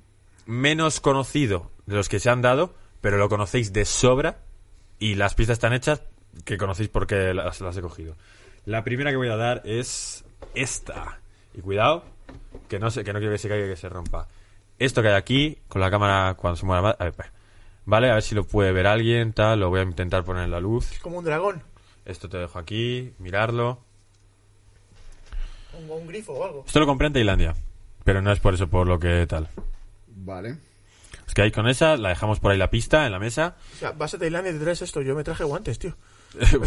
[0.45, 4.39] menos conocido de los que se han dado, pero lo conocéis de sobra
[4.99, 6.01] y las pistas están hechas
[6.43, 8.15] que conocéis porque las, he cogido.
[8.65, 11.19] La primera que voy a dar es esta.
[11.53, 12.03] Y cuidado,
[12.67, 14.27] que no, sé, que no quiero que se caiga y que se rompa.
[14.77, 17.13] Esto que hay aquí, con la cámara cuando se mueva a ver,
[17.85, 20.51] Vale, a ver si lo puede ver alguien, tal, lo voy a intentar poner en
[20.51, 20.91] la luz.
[20.91, 21.63] Es como un dragón.
[22.05, 23.79] Esto te dejo aquí, mirarlo.
[25.77, 26.63] Un, un grifo o algo.
[26.65, 27.55] Esto lo compré en Tailandia,
[28.03, 29.49] pero no es por eso por lo que tal.
[30.07, 30.57] Vale.
[31.27, 33.55] Es que ahí con esa, la dejamos por ahí la pista en la mesa.
[33.75, 35.01] O sea, vas a Tailandia y te traes esto.
[35.01, 35.95] Yo me traje guantes, tío.
[36.51, 36.59] yo,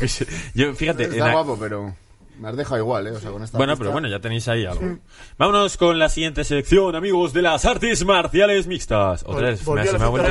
[0.00, 0.26] qué sé.
[0.54, 1.94] Yo, fíjate, Está guapo, pero
[2.38, 3.10] me has dejado igual, ¿eh?
[3.12, 4.98] O sea, con esta Bueno, pista- pero bueno, ya tenéis ahí algo.
[5.38, 9.24] Vámonos con la siguiente sección, amigos de las artes marciales mixtas.
[9.26, 10.30] Otra vez, me, me ha vuelto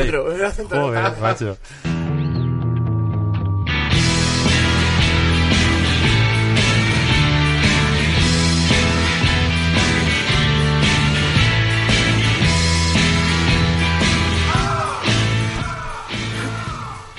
[0.70, 1.58] Joder, macho.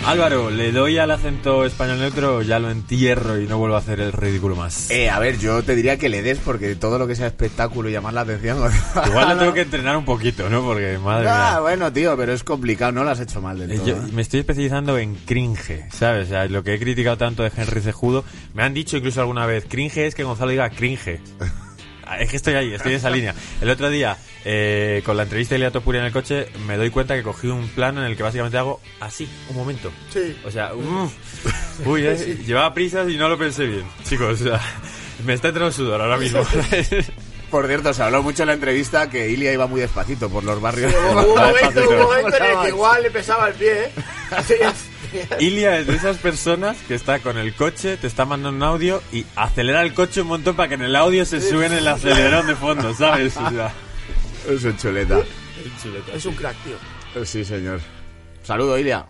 [0.06, 3.80] Álvaro, ¿le doy al acento español neutro o ya lo entierro y no vuelvo a
[3.80, 4.88] hacer el ridículo más?
[4.90, 7.88] Eh, a ver, yo te diría que le des porque todo lo que sea espectáculo
[7.88, 8.58] y llamar la atención.
[9.06, 10.62] Igual lo tengo que entrenar un poquito, ¿no?
[10.62, 11.60] Porque, madre Ah, mía.
[11.60, 13.86] bueno, tío, pero es complicado, no lo has hecho mal del Eh, todo.
[13.86, 14.10] Yo ¿eh?
[14.12, 16.26] me estoy especializando en cringe, ¿sabes?
[16.26, 19.44] O sea, lo que he criticado tanto de Henry Cejudo, me han dicho incluso alguna
[19.46, 21.20] vez, cringe es que Gonzalo diga cringe.
[22.06, 23.34] Ah, Es que estoy ahí, estoy en esa línea.
[23.60, 26.90] El otro día, eh, con la entrevista de Elia Topuria en el coche, me doy
[26.90, 29.90] cuenta que cogí un plano en el que básicamente hago así, un momento.
[30.12, 30.36] Sí.
[30.44, 31.12] O sea, uf.
[31.84, 33.84] uy, eh, llevaba prisas y no lo pensé bien.
[34.04, 34.60] Chicos, o sea,
[35.24, 36.40] me está entrando sudor ahora mismo.
[37.50, 40.60] Por cierto, se habló mucho en la entrevista que Ilia iba muy despacito por los
[40.60, 40.92] barrios.
[40.92, 43.90] Hubo un momento, un momento en el que igual le pesaba el pie, ¿eh?
[44.32, 44.74] Así es.
[45.40, 49.02] Ilia es de esas personas que está con el coche, te está mandando un audio
[49.12, 51.86] y acelera el coche un montón para que en el audio se sube en el
[51.88, 53.36] acelerón de fondo, ¿sabes?
[53.36, 53.72] O sea,
[54.48, 55.18] Es un chuleta.
[56.14, 57.24] Es un crack, tío.
[57.24, 57.80] Sí, señor.
[58.46, 59.04] Saludo, Ilia.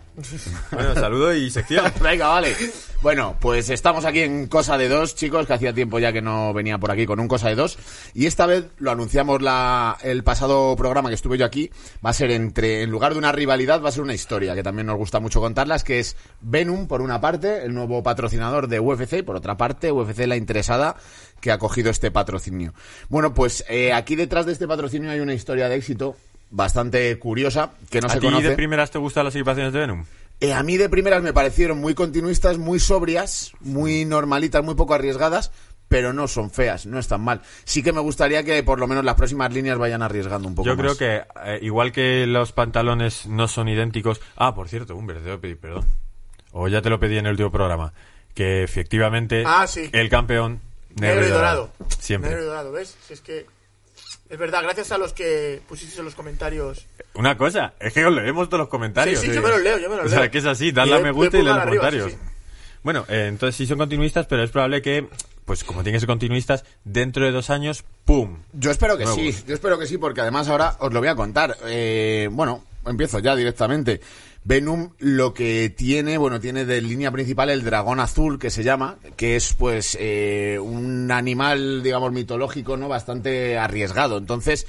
[0.71, 1.85] bueno, saludo y sección.
[2.01, 2.55] Venga, vale.
[3.03, 6.55] Bueno, pues estamos aquí en Cosa de Dos, chicos, que hacía tiempo ya que no
[6.55, 7.77] venía por aquí con un Cosa de Dos.
[8.15, 11.69] Y esta vez lo anunciamos la, el pasado programa que estuve yo aquí.
[12.03, 14.63] Va a ser entre, en lugar de una rivalidad, va a ser una historia, que
[14.63, 18.79] también nos gusta mucho contarlas, que es Venom, por una parte, el nuevo patrocinador de
[18.79, 20.95] UFC, y por otra parte, UFC la interesada
[21.41, 22.73] que ha cogido este patrocinio.
[23.09, 26.15] Bueno, pues eh, aquí detrás de este patrocinio hay una historia de éxito
[26.49, 28.49] bastante curiosa, que no ¿A se ti conoce.
[28.49, 30.05] de primeras te gustan las equipaciones de Venom?
[30.39, 34.93] Eh, a mí de primeras me parecieron muy continuistas, muy sobrias, muy normalitas, muy poco
[34.93, 35.51] arriesgadas,
[35.87, 37.41] pero no son feas, no están mal.
[37.63, 40.67] Sí que me gustaría que por lo menos las próximas líneas vayan arriesgando un poco
[40.67, 40.81] Yo más.
[40.81, 44.21] creo que, eh, igual que los pantalones no son idénticos...
[44.35, 45.85] Ah, por cierto, Humber, te debo pedir perdón.
[46.51, 47.93] O ya te lo pedí en el último programa.
[48.33, 49.89] Que efectivamente Ah, sí.
[49.91, 50.61] el campeón...
[50.95, 51.71] Negro y dorado.
[51.99, 52.29] Siempre.
[52.31, 52.95] Negro y dorado, ¿ves?
[53.07, 53.45] Si es que.
[54.29, 56.85] Es verdad, gracias a los que pusisteis en los comentarios.
[57.13, 59.19] Una cosa, es que os leemos todos los comentarios.
[59.21, 60.71] Sí, sí, yo me los leo, yo me los O sea, que es así, Y
[60.71, 62.11] darle a me gusta y leer pulgar los arriba, comentarios.
[62.11, 62.33] sí, sí.
[62.83, 65.07] Bueno, eh, entonces sí son continuistas, pero es probable que,
[65.45, 68.37] pues como tienen que ser continuistas, dentro de dos años, ¡pum!
[68.53, 69.21] Yo espero que Nuevos.
[69.35, 71.57] sí, yo espero que sí, porque además ahora os lo voy a contar.
[71.65, 73.99] Eh, bueno, empiezo ya directamente.
[74.47, 78.97] Venom lo que tiene, bueno, tiene de línea principal el dragón azul, que se llama,
[79.17, 82.87] que es pues eh, un animal, digamos, mitológico, ¿no?
[82.87, 84.17] Bastante arriesgado.
[84.17, 84.65] Entonces,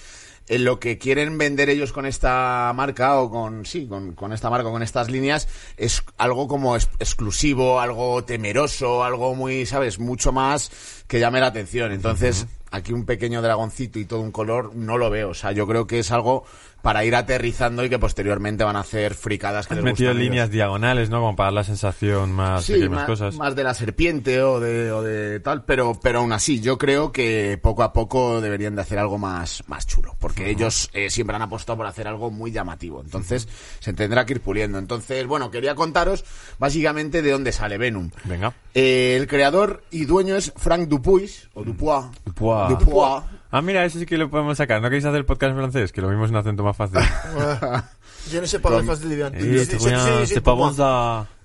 [0.49, 4.51] eh, lo que quieren vender ellos con esta marca o con sí con, con esta
[4.51, 10.33] marca con estas líneas es algo como es- exclusivo algo temeroso algo muy sabes mucho
[10.33, 10.71] más
[11.07, 15.11] que llame la atención entonces aquí un pequeño dragoncito y todo un color no lo
[15.11, 16.45] veo o sea yo creo que es algo
[16.83, 20.17] para ir aterrizando y que posteriormente van a hacer fricadas que Has les metido gustan
[20.17, 20.31] a ellos.
[20.33, 21.21] líneas diagonales, ¿no?
[21.21, 23.35] Como para dar la sensación más Sí, de más cosas.
[23.37, 27.11] más de la serpiente o de, o de tal, pero, pero aún así, yo creo
[27.13, 31.35] que poco a poco deberían de hacer algo más, más chulo, porque ellos eh, siempre
[31.37, 33.49] han apostado por hacer algo muy llamativo, entonces
[33.81, 34.79] se tendrá que ir puliendo.
[34.79, 36.25] Entonces, bueno, quería contaros
[36.59, 38.11] básicamente de dónde sale Venom.
[38.25, 38.55] Venga.
[38.75, 42.07] Eh, el creador y dueño es Frank Dupuis, o Dupois.
[42.25, 42.69] Dupois.
[42.71, 43.23] Dupois.
[43.51, 44.83] Ah, mira, eso sí que lo podemos sacar.
[44.83, 45.93] ¿No queréis hacer podcast en francés?
[45.93, 46.99] Que lo mismo es un acento más fácil.
[48.31, 49.35] Yo no sé para dónde de Livian.
[49.35, 49.39] Eh.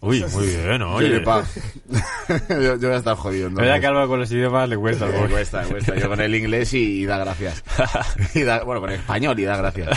[0.02, 1.24] Uy, muy bien, oye.
[2.50, 3.48] Yo, yo voy a estar jodido.
[3.48, 5.06] Es verdad que algo con los idiomas le cuesta.
[5.06, 5.30] Algo.
[5.30, 5.96] cuesta, me cuesta.
[5.96, 7.64] Yo con el inglés y, y da gracias.
[8.36, 9.90] Y da- bueno, con el español y da gracias.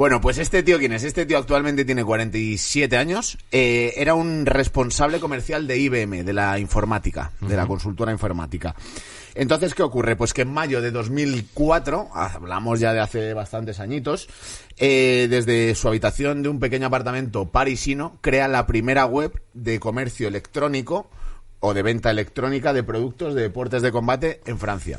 [0.00, 1.04] Bueno, pues este tío, ¿quién es?
[1.04, 3.36] Este tío actualmente tiene 47 años.
[3.52, 8.74] Eh, era un responsable comercial de IBM, de la informática, de la consultora informática.
[9.34, 10.16] Entonces, ¿qué ocurre?
[10.16, 14.26] Pues que en mayo de 2004, hablamos ya de hace bastantes añitos,
[14.78, 20.28] eh, desde su habitación de un pequeño apartamento parisino, crea la primera web de comercio
[20.28, 21.10] electrónico
[21.60, 24.98] o de venta electrónica de productos de deportes de combate en Francia.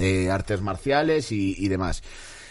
[0.00, 2.02] Eh, artes marciales y, y demás.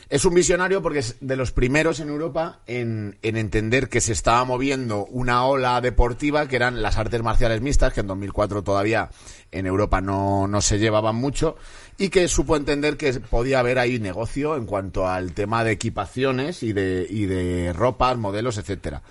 [0.09, 4.13] Es un visionario porque es de los primeros en Europa en, en entender que se
[4.13, 9.09] estaba moviendo una ola deportiva que eran las artes marciales mixtas, que en 2004 todavía
[9.51, 11.57] en Europa no, no se llevaban mucho,
[11.97, 16.63] y que supo entender que podía haber ahí negocio en cuanto al tema de equipaciones
[16.63, 19.01] y de, y de ropas, modelos, etcétera.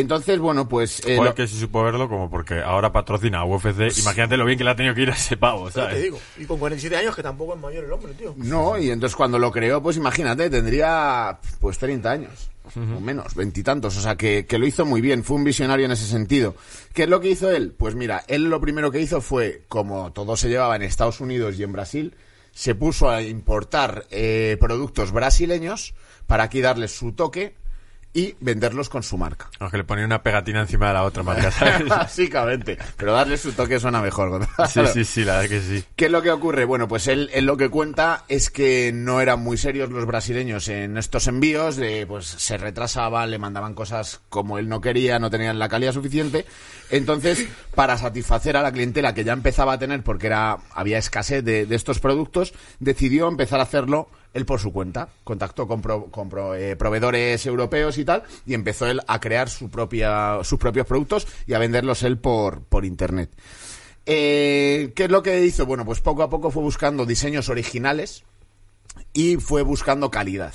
[0.00, 1.00] Entonces, bueno, pues...
[1.06, 3.96] eh, Joder, lo- que sí supo verlo como porque ahora patrocina a UFC.
[3.98, 6.02] Imagínate lo bien que le ha tenido que ir a ese pavo, Te ¿sabes?
[6.02, 6.18] digo.
[6.38, 8.34] Y con 47 años, que tampoco es mayor el hombre, tío.
[8.36, 12.50] No, y entonces cuando lo creó, pues imagínate, tendría pues 30 años.
[12.74, 13.96] O menos, veintitantos.
[13.96, 15.22] O sea, que, que lo hizo muy bien.
[15.22, 16.56] Fue un visionario en ese sentido.
[16.92, 17.72] ¿Qué es lo que hizo él?
[17.76, 21.58] Pues mira, él lo primero que hizo fue, como todo se llevaba en Estados Unidos
[21.58, 22.14] y en Brasil,
[22.52, 25.94] se puso a importar eh, productos brasileños
[26.26, 27.54] para aquí darles su toque
[28.16, 29.50] y venderlos con su marca.
[29.60, 31.86] Aunque le ponía una pegatina encima de la otra marca, ¿sabes?
[31.88, 32.78] Básicamente.
[32.96, 34.48] Pero darle su toque suena mejor.
[34.70, 35.84] Sí, sí, sí, la verdad que sí.
[35.94, 36.64] ¿Qué es lo que ocurre?
[36.64, 40.68] Bueno, pues él, él lo que cuenta es que no eran muy serios los brasileños
[40.68, 45.28] en estos envíos, de, pues se retrasaban, le mandaban cosas como él no quería, no
[45.28, 46.46] tenían la calidad suficiente.
[46.88, 51.44] Entonces, para satisfacer a la clientela que ya empezaba a tener, porque era había escasez
[51.44, 55.08] de, de estos productos, decidió empezar a hacerlo él por su cuenta.
[55.24, 59.48] Contactó con, pro- con pro- eh, proveedores europeos y tal, y empezó él a crear
[59.48, 63.30] su propia, sus propios productos y a venderlos él por, por internet.
[64.04, 65.66] Eh, ¿Qué es lo que hizo?
[65.66, 68.22] Bueno, pues poco a poco fue buscando diseños originales
[69.12, 70.54] y fue buscando calidad.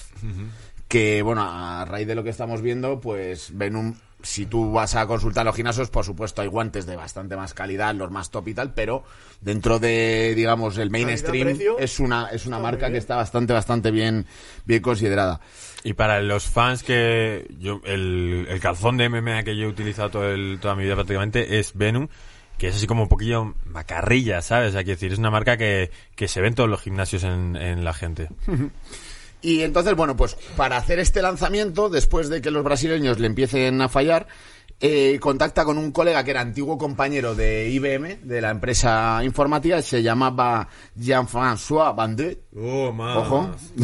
[0.87, 5.05] Que, bueno, a raíz de lo que estamos viendo, pues Venom, si tú vas a
[5.07, 8.53] consultar los gimnasios, por supuesto hay guantes de bastante más calidad, los más top y
[8.53, 9.03] tal, pero
[9.41, 11.47] dentro de, digamos, el mainstream
[11.79, 14.25] es una, es una marca que está bastante, bastante bien,
[14.65, 15.41] bien considerada.
[15.83, 20.09] Y para los fans que yo el, el calzón de MMA que yo he utilizado
[20.11, 22.07] todo el- toda mi vida prácticamente es Venom,
[22.59, 24.69] que es así como un poquillo macarrilla, ¿sabes?
[24.69, 27.23] O sea, quiero decir, es una marca que, que se ve en todos los gimnasios
[27.23, 28.29] en, en la gente.
[29.41, 33.81] Y entonces, bueno, pues para hacer este lanzamiento, después de que los brasileños le empiecen
[33.81, 34.27] a fallar,
[34.83, 39.79] eh, contacta con un colega que era antiguo compañero de IBM, de la empresa informática,
[39.81, 43.51] se llamaba Jean-François Bandet, Oh, Ojo.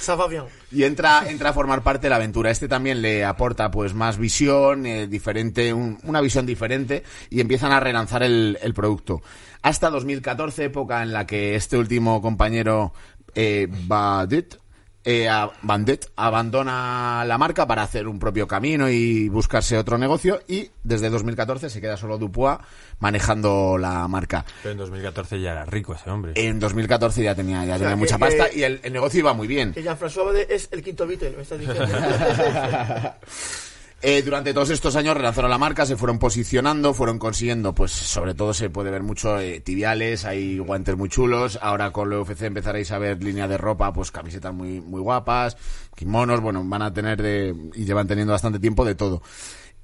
[0.00, 0.44] Ça va bien.
[0.70, 2.50] y entra, entra a formar parte de la aventura.
[2.50, 7.72] Este también le aporta pues más visión, eh, diferente, un- una visión diferente, y empiezan
[7.72, 9.20] a relanzar el, el producto.
[9.62, 12.92] Hasta 2014, época en la que este último compañero,
[13.34, 14.58] eh, Badet,
[15.04, 20.40] eh, a- Bandet abandona la marca para hacer un propio camino y buscarse otro negocio,
[20.46, 22.58] y desde 2014 se queda solo Dupois
[23.00, 24.44] manejando la marca.
[24.62, 26.32] Pero en 2014 ya era rico ese hombre.
[26.36, 29.18] En 2014 ya tenía, ya sea, tenía que- mucha que- pasta y el, el negocio
[29.20, 29.72] iba muy bien.
[29.72, 31.84] Que Jean-François es el quinto Beatle, me estás diciendo.
[34.04, 38.34] Eh, durante todos estos años relanzaron la marca, se fueron posicionando, fueron consiguiendo, pues sobre
[38.34, 42.42] todo se puede ver mucho eh, tibiales, hay guantes muy chulos, ahora con la UFC
[42.42, 45.56] empezaréis a ver línea de ropa, pues camisetas muy, muy guapas,
[45.94, 49.22] kimonos, bueno, van a tener de, y llevan teniendo bastante tiempo de todo.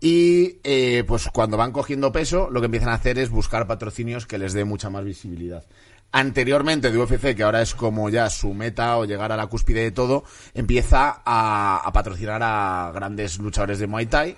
[0.00, 4.26] Y eh, pues cuando van cogiendo peso, lo que empiezan a hacer es buscar patrocinios
[4.26, 5.64] que les dé mucha más visibilidad.
[6.10, 9.82] Anteriormente de UFC, que ahora es como ya su meta o llegar a la cúspide
[9.82, 14.36] de todo, empieza a, a patrocinar a grandes luchadores de Muay Thai.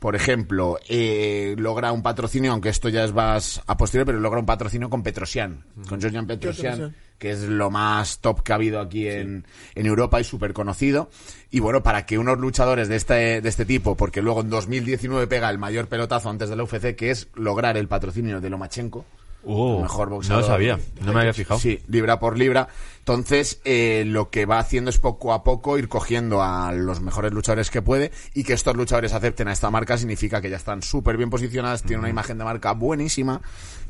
[0.00, 4.40] Por ejemplo, eh, logra un patrocinio, aunque esto ya es más a posteriori, pero logra
[4.40, 8.80] un patrocinio con Petrosian, con Georgian Petrosian, que es lo más top que ha habido
[8.80, 11.10] aquí en, en Europa y súper conocido.
[11.50, 15.26] Y bueno, para que unos luchadores de este, de este tipo, porque luego en 2019
[15.26, 19.04] pega el mayor pelotazo antes de la UFC, que es lograr el patrocinio de Lomachenko,
[19.44, 20.42] El mejor no boxeador.
[20.42, 21.58] lo sabía, no me había fijado.
[21.58, 22.68] Sí, libra por libra.
[22.98, 27.32] Entonces, eh, lo que va haciendo es poco a poco ir cogiendo a los mejores
[27.32, 30.82] luchadores que puede y que estos luchadores acepten a esta marca significa que ya están
[30.82, 33.40] súper bien posicionadas, tiene una imagen de marca buenísima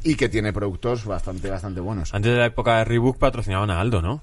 [0.04, 2.14] y que tiene productos bastante, bastante buenos.
[2.14, 4.22] Antes de la época de Reebok patrocinaban a Aldo, ¿no?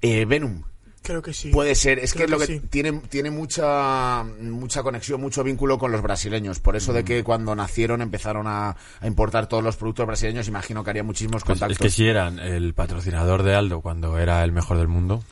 [0.00, 0.62] Eh, Venom.
[1.04, 1.50] Creo que sí.
[1.50, 2.60] Puede ser, es que Creo es lo que sí.
[2.70, 6.60] tiene, tiene mucha, mucha conexión, mucho vínculo con los brasileños.
[6.60, 10.82] Por eso de que cuando nacieron empezaron a, a importar todos los productos brasileños, imagino
[10.82, 11.72] que haría muchísimos Pues contactos.
[11.76, 15.22] es que si eran el patrocinador de Aldo cuando era el mejor del mundo.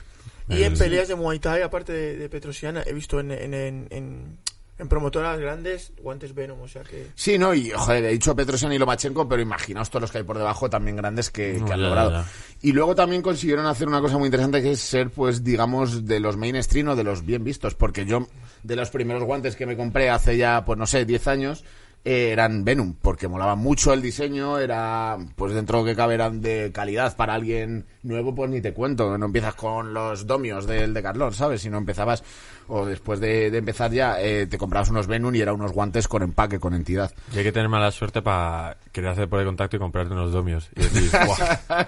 [0.48, 3.54] Y en el- peleas de Muay Thai, aparte de, de Petrosiana, he visto en, en,
[3.54, 4.37] en,
[4.83, 7.09] en, promotoras grandes guantes Venom, o sea que...
[7.14, 10.25] Sí, no, y joder, he dicho Petrosian y Lomachenko, pero imaginaos todos los que hay
[10.25, 12.25] por debajo también grandes que, No, que han logrado.
[12.61, 16.21] Y luego también consiguieron hacer una cosa muy interesante que es ser, pues, digamos, de
[16.21, 18.27] los mainstream o de los bien vistos, porque yo,
[18.62, 21.64] de los primeros guantes que me compré hace ya, pues no sé, 10 años,
[22.05, 26.41] eran Venom, porque molaba mucho el diseño, era, pues dentro de lo que cabe eran
[26.41, 30.95] de calidad para alguien nuevo, pues ni te cuento, no empiezas con los domios del
[30.95, 31.62] de Carlón, ¿sabes?
[31.62, 32.25] Si no empezabas,
[32.67, 36.09] o después de, de empezar ya, eh, te comprabas unos Venom y eran unos guantes
[36.09, 37.12] con empaque, con entidad.
[37.33, 40.33] Y hay que tener mala suerte para querer hacer por el contacto y comprarte unos
[40.33, 40.71] domios.
[40.75, 41.87] Y decir, "Buah,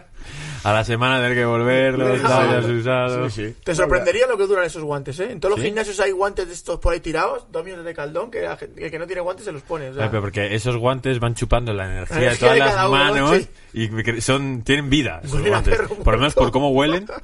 [0.64, 3.34] a la semana tener que volverlos, tallas usados.
[3.62, 5.30] Te sorprendería lo que duran esos guantes, ¿eh?
[5.30, 5.66] En todos los ¿Sí?
[5.66, 9.06] gimnasios hay guantes de estos por ahí tirados, domios de caldón, que el que no
[9.06, 9.90] tiene guantes se los pone.
[9.90, 10.04] o sea.
[10.04, 12.90] Ay, pero porque esos guantes van chupando la energía, La de todas de las uno,
[12.90, 13.48] manos sí.
[13.74, 15.78] y son tienen vida esos guantes.
[16.02, 17.06] Por lo menos por cómo huelen.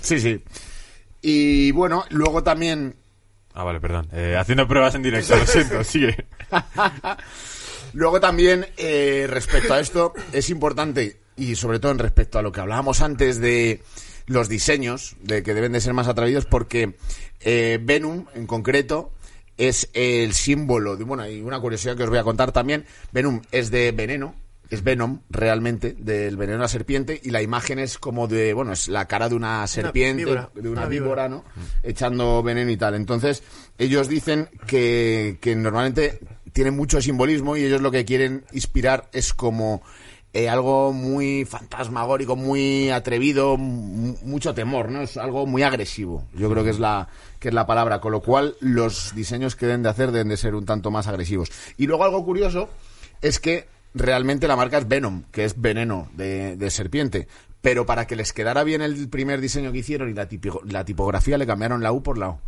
[0.00, 0.42] Sí, sí.
[1.20, 2.94] Y bueno, luego también
[3.52, 4.08] Ah, vale, perdón.
[4.12, 6.26] Eh, haciendo pruebas en directo, lo siento, sigue.
[7.92, 12.52] Luego también, eh, respecto a esto, es importante, y sobre todo en respecto a lo
[12.52, 13.80] que hablábamos antes de
[14.26, 16.94] los diseños, de que deben de ser más atrevidos, porque
[17.40, 19.12] eh, Venom, en concreto,
[19.56, 23.40] es el símbolo de, bueno, y una curiosidad que os voy a contar también, Venom
[23.50, 24.34] es de veneno,
[24.70, 28.72] es Venom realmente, del veneno de la serpiente, y la imagen es como de, bueno,
[28.72, 31.28] es la cara de una serpiente, víbora, de una una víbora, víbora.
[31.28, 31.44] ¿no?
[31.82, 32.94] Echando veneno y tal.
[32.94, 33.42] Entonces,
[33.78, 36.20] ellos dicen que, que normalmente
[36.52, 39.82] tiene mucho simbolismo y ellos lo que quieren inspirar es como
[40.32, 45.02] eh, algo muy fantasmagórico, muy atrevido, mucho temor, ¿no?
[45.02, 46.24] Es algo muy agresivo.
[46.34, 49.66] Yo creo que es la que es la palabra, con lo cual los diseños que
[49.66, 51.50] deben de hacer deben de ser un tanto más agresivos.
[51.76, 52.68] Y luego algo curioso
[53.22, 57.28] es que realmente la marca es Venom, que es veneno de, de serpiente.
[57.60, 60.84] Pero para que les quedara bien el primer diseño que hicieron y la, tipi- la
[60.84, 62.40] tipografía le cambiaron la U por la O.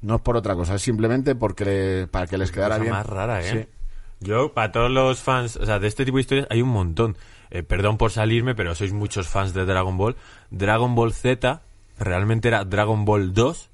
[0.00, 2.92] No es por otra cosa, es simplemente porque para que les quedara bien.
[2.92, 3.50] más rara, ¿eh?
[3.50, 3.83] Sí.
[4.24, 7.16] Yo, para todos los fans, o sea, de este tipo de historias hay un montón.
[7.50, 10.16] Eh, perdón por salirme, pero sois muchos fans de Dragon Ball.
[10.50, 11.60] Dragon Ball Z
[11.98, 13.70] realmente era Dragon Ball 2,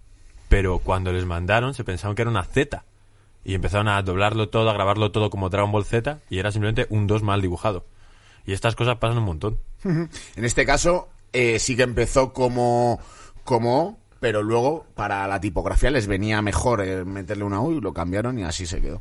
[0.49, 2.85] pero cuando les mandaron se pensaban que era una Z.
[3.45, 6.87] Y empezaron a doblarlo todo, a grabarlo todo como Dragon Ball Z, y era simplemente
[6.91, 7.87] un 2 mal dibujado.
[8.45, 9.59] Y estas cosas pasan un montón.
[10.37, 12.99] En este caso, eh, sí que empezó como,
[13.45, 17.95] como pero luego para la tipografía les venía mejor eh, meterle una U y lo
[17.95, 19.01] cambiaron y así se quedó.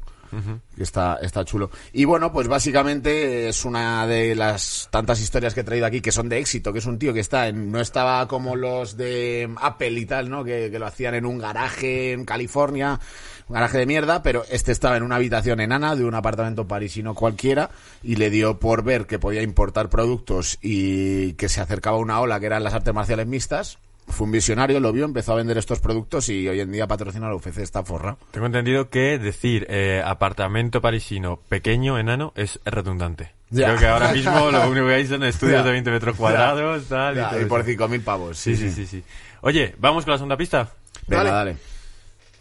[0.76, 1.72] Que está, está chulo.
[1.94, 6.12] Y bueno, pues básicamente es una de las tantas historias que he traído aquí que
[6.12, 9.50] son de éxito, que es un tío que está en, no estaba como los de
[9.62, 10.44] Apple y tal, ¿no?
[10.44, 13.00] Que, que lo hacían en un garaje en California,
[13.48, 17.16] un garaje de mierda, pero este estaba en una habitación enana de un apartamento parisino
[17.16, 17.72] cualquiera
[18.04, 22.40] y le dio por ver que podía importar productos y que se acercaba una ola
[22.40, 23.80] que eran las artes marciales mixtas.
[24.10, 27.28] Fue un visionario, lo vio, empezó a vender estos productos y hoy en día patrocina
[27.30, 28.18] la UFC, está forra.
[28.32, 33.34] Tengo entendido que decir eh, apartamento parisino pequeño, enano, es redundante.
[33.52, 33.68] Ya.
[33.68, 35.64] Creo que ahora mismo lo único que hay son estudios Ya.
[35.64, 37.70] de 20 metros cuadrados, tal, y Ya, todo y por eso.
[37.70, 38.38] 5.000 pavos.
[38.38, 39.04] Sí, sí, sí, sí.
[39.42, 40.70] Oye, vamos con la segunda pista.
[41.08, 41.36] Venga, Dale.
[41.36, 41.58] dale.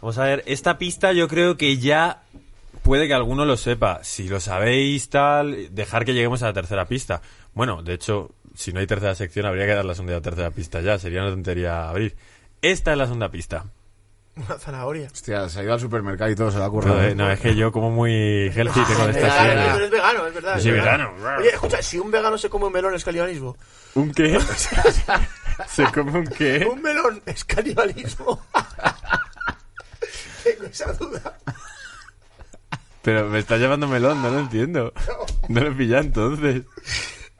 [0.01, 2.23] Vamos a ver, esta pista yo creo que ya
[2.83, 3.99] puede que alguno lo sepa.
[4.03, 7.21] Si lo sabéis, tal, dejar que lleguemos a la tercera pista.
[7.53, 10.21] Bueno, de hecho, si no hay tercera sección, habría que dar la segunda y la
[10.21, 10.99] tercera pista ya.
[10.99, 12.15] Sería una tontería abrir.
[12.61, 13.65] Esta es la segunda pista.
[14.35, 15.07] Una zanahoria.
[15.11, 16.95] Hostia, se ha ido al supermercado y todo se lo ha currado.
[16.95, 20.33] No, eh, no, es que yo como muy healthy tengo de estas Vegano, vegano, es
[20.33, 20.57] verdad.
[20.57, 20.83] Es verdad.
[20.83, 21.37] vegano.
[21.39, 23.57] Oye, escucha, si un vegano se come un melón es canibalismo.
[23.95, 24.39] ¿Un qué?
[25.67, 26.65] ¿Se come un qué?
[26.71, 28.41] Un melón es canibalismo.
[30.43, 31.37] Tengo esa duda.
[33.01, 34.93] Pero me está llamando melón, no lo entiendo.
[35.49, 36.63] No lo pilla entonces.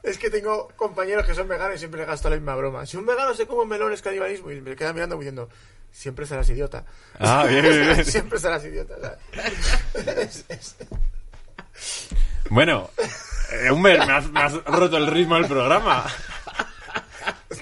[0.02, 2.86] Es que tengo compañeros que son veganos y siempre les gasto la misma broma.
[2.86, 5.48] Si un vegano se come un melón es canibalismo y me queda mirando diciendo,
[5.92, 6.84] siempre serás idiota.
[7.18, 8.04] Ah, bien, bien, bien.
[8.04, 8.94] siempre serás idiota.
[9.00, 10.12] ¿sabes?
[10.18, 10.76] Es- es-
[12.48, 12.90] Bueno,
[13.52, 16.06] eh, Humber, me has, me has roto el ritmo del programa.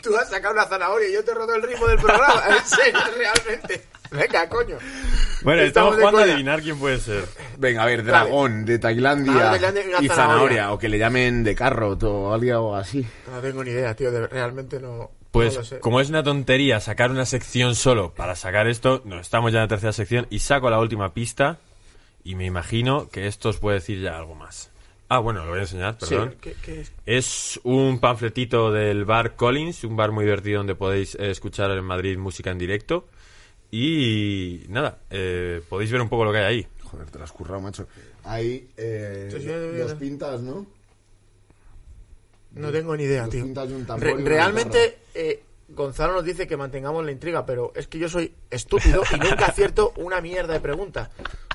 [0.03, 2.43] Tú has sacado una zanahoria y yo te he roto el ritmo del programa.
[2.57, 3.87] En serio, realmente.
[4.11, 4.79] Venga, coño.
[5.43, 7.25] Bueno, Estamos jugando a adivinar quién puede ser.
[7.59, 10.15] Venga, a ver, dragón de Tailandia, Ah, de Tailandia y y zanahoria.
[10.15, 13.07] zanahoria, o que le llamen de carrot o algo así.
[13.33, 14.11] No tengo ni idea, tío.
[14.11, 15.11] de- realmente no.
[15.31, 15.79] Pues, no lo sé.
[15.81, 19.65] como es una tontería sacar una sección solo para sacar esto, no estamos ya en
[19.65, 21.59] la tercera sección y saco la última pista
[22.25, 24.71] y me imagino que esto os puede decir ya algo más.
[25.11, 26.35] Ah, bueno, lo voy a enseñar, perdón.
[26.41, 26.93] ¿Qué, qué es?
[27.07, 31.85] Es un panfletito del bar Collins, un bar muy divertido donde podéis eh, escuchar en
[31.85, 33.07] Madrid música en directo.
[33.71, 36.67] Y nada, eh, podéis ver un poco lo que hay ahí.
[36.85, 37.87] Joder, te lo has currado, macho.
[38.25, 39.47] Hay eh, Sí, sí,
[39.89, 40.67] sí, pintas, ¿no?
[42.55, 43.45] No tengo ni idea, Dos tío.
[43.45, 47.87] pintas y un Re- realmente, eh, Gonzalo nos dice que mantengamos la intriga, pero es
[47.89, 51.11] que yo soy estúpido y nunca acierto una mierda de pregunta.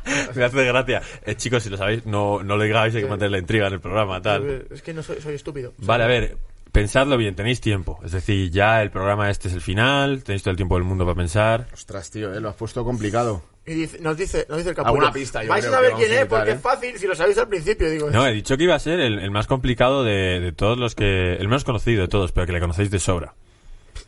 [0.35, 1.01] Me hace gracia.
[1.25, 3.73] Eh, chicos, si lo sabéis, no, no lo digáis, hay que mantener la intriga en
[3.73, 4.67] el programa, tal.
[4.69, 5.73] Es que no soy, soy estúpido.
[5.79, 6.37] Vale, a ver,
[6.73, 7.99] pensadlo bien, tenéis tiempo.
[8.03, 11.05] Es decir, ya el programa este es el final, tenéis todo el tiempo del mundo
[11.05, 11.67] para pensar.
[11.73, 13.41] Ostras, tío, eh, lo has puesto complicado.
[13.65, 14.95] Y dice- nos dice, nos dice el capullo.
[14.95, 16.99] Alguna pista, yo Vais a creo saber que quién a es, porque evitar, es fácil
[16.99, 17.89] si lo sabéis al principio.
[17.89, 20.77] Digo, No, he dicho que iba a ser el, el más complicado de, de todos
[20.77, 21.35] los que...
[21.35, 23.33] El menos conocido de todos, pero que le conocéis de sobra.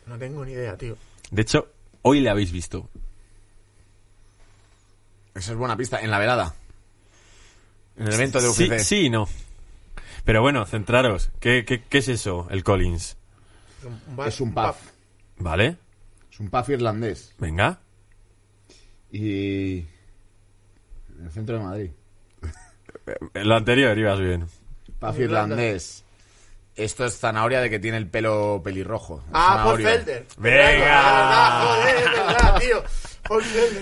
[0.06, 0.98] no tengo ni idea, tío.
[1.30, 1.68] De hecho,
[2.02, 2.90] hoy le habéis visto.
[5.34, 6.00] Esa es buena pista.
[6.00, 6.54] En la velada.
[7.96, 8.78] En el evento de UFC.
[8.80, 9.26] Sí, sí no.
[10.26, 11.30] Pero bueno, centraros.
[11.40, 13.16] ¿Qué, qué, qué es eso, el Collins?
[13.84, 14.74] Un bar- Es un pub.
[15.38, 15.76] ¿Vale?
[16.30, 17.32] Es un pub irlandés.
[17.38, 17.78] Venga.
[19.10, 19.78] Y...
[19.78, 21.90] En el centro de Madrid.
[23.34, 24.46] En lo anterior ibas bien.
[24.98, 26.04] Pub irlandés.
[26.74, 29.22] Esto es zanahoria de que tiene el pelo pelirrojo.
[29.32, 29.80] Ah, Paul.
[29.80, 30.26] Felder.
[30.38, 31.62] Venga.
[31.62, 32.82] Joder, es verdad, tío.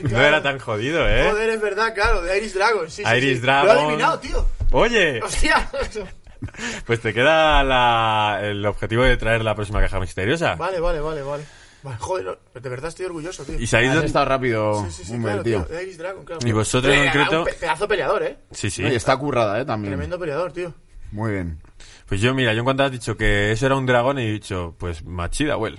[0.03, 0.25] No claro.
[0.27, 1.27] era tan jodido, ¿eh?
[1.31, 2.91] Joder, es verdad, claro, de Iris Dragon.
[2.91, 3.43] Sí, sí, Iris sí.
[3.43, 3.75] Dragon.
[3.75, 4.47] Lo he adivinado, tío.
[4.73, 5.71] Oye, Hostia.
[6.87, 10.55] pues te queda la- el objetivo de traer la próxima caja misteriosa.
[10.57, 11.45] Vale, vale, vale, vale.
[11.83, 13.59] Vale, joder, de verdad estoy orgulloso, tío.
[13.61, 15.65] Y sabéis Has dónde- estado rápido, Sí, sí, sí, hombre, claro, tío.
[15.65, 15.77] tío.
[15.77, 16.41] De Iris Dragon, claro.
[16.47, 18.39] Y vosotros en concreto- Un pe- pedazo peleador, ¿eh?
[18.53, 18.83] Sí, sí.
[18.83, 19.65] No, y está currada, ¿eh?
[19.67, 19.93] También.
[19.93, 20.73] Tremendo peleador, tío.
[21.13, 21.61] Muy bien.
[22.09, 24.75] Pues yo, mira, yo en cuanto has dicho que eso era un dragón, he dicho,
[24.79, 25.79] pues machida, well.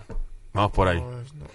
[0.54, 1.00] Vamos por ahí.
[1.00, 1.46] Pues no.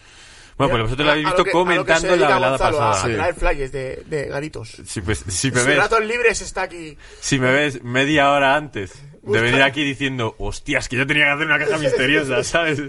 [0.69, 2.91] Bueno, pues vosotros lo habéis visto comentando en la velada pasada.
[2.91, 3.15] A Sí.
[3.15, 4.77] traer flyers de, de garitos.
[4.87, 6.97] Si, pues, si me Si ves, ratos libres está aquí.
[7.21, 8.93] si me ves media hora antes
[9.23, 12.81] de venir aquí diciendo, hostias, que yo tenía que hacer una caja misteriosa, ¿sabes?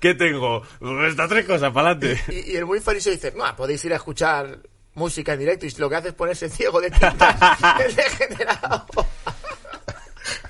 [0.00, 0.62] ¿Qué tengo?
[1.08, 2.20] Estas tres cosas, para adelante.
[2.28, 4.58] Y, y el muy fariseo dice, no, podéis ir a escuchar
[4.94, 7.78] música en directo y lo que hace es ponerse ciego de tinta.
[7.86, 8.86] el degenerado.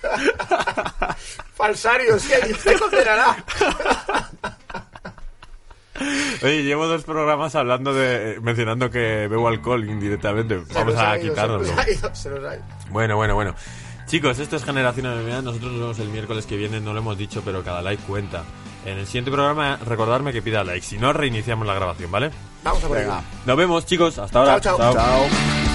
[1.54, 3.44] Falsarios, que Dios te condenará.
[6.42, 10.62] Oye, llevo dos programas hablando de, mencionando que bebo alcohol indirectamente.
[10.72, 11.66] Vamos a ha ido, quitárnoslo.
[11.66, 12.64] Se nos ha ido, se nos ha ido.
[12.90, 13.54] Bueno, bueno, bueno.
[14.06, 15.42] Chicos, esto es Generación MMA.
[15.42, 16.80] Nosotros nos vemos el miércoles que viene.
[16.80, 18.44] No lo hemos dicho, pero cada like cuenta.
[18.84, 20.84] En el siguiente programa, recordarme que pida like.
[20.84, 22.30] Si no, reiniciamos la grabación, ¿vale?
[22.64, 22.98] Vamos a por.
[22.98, 23.22] Venga.
[23.46, 24.18] Nos vemos, chicos.
[24.18, 24.60] Hasta ahora.
[24.60, 24.92] Chao, chao.
[24.94, 25.71] Chao.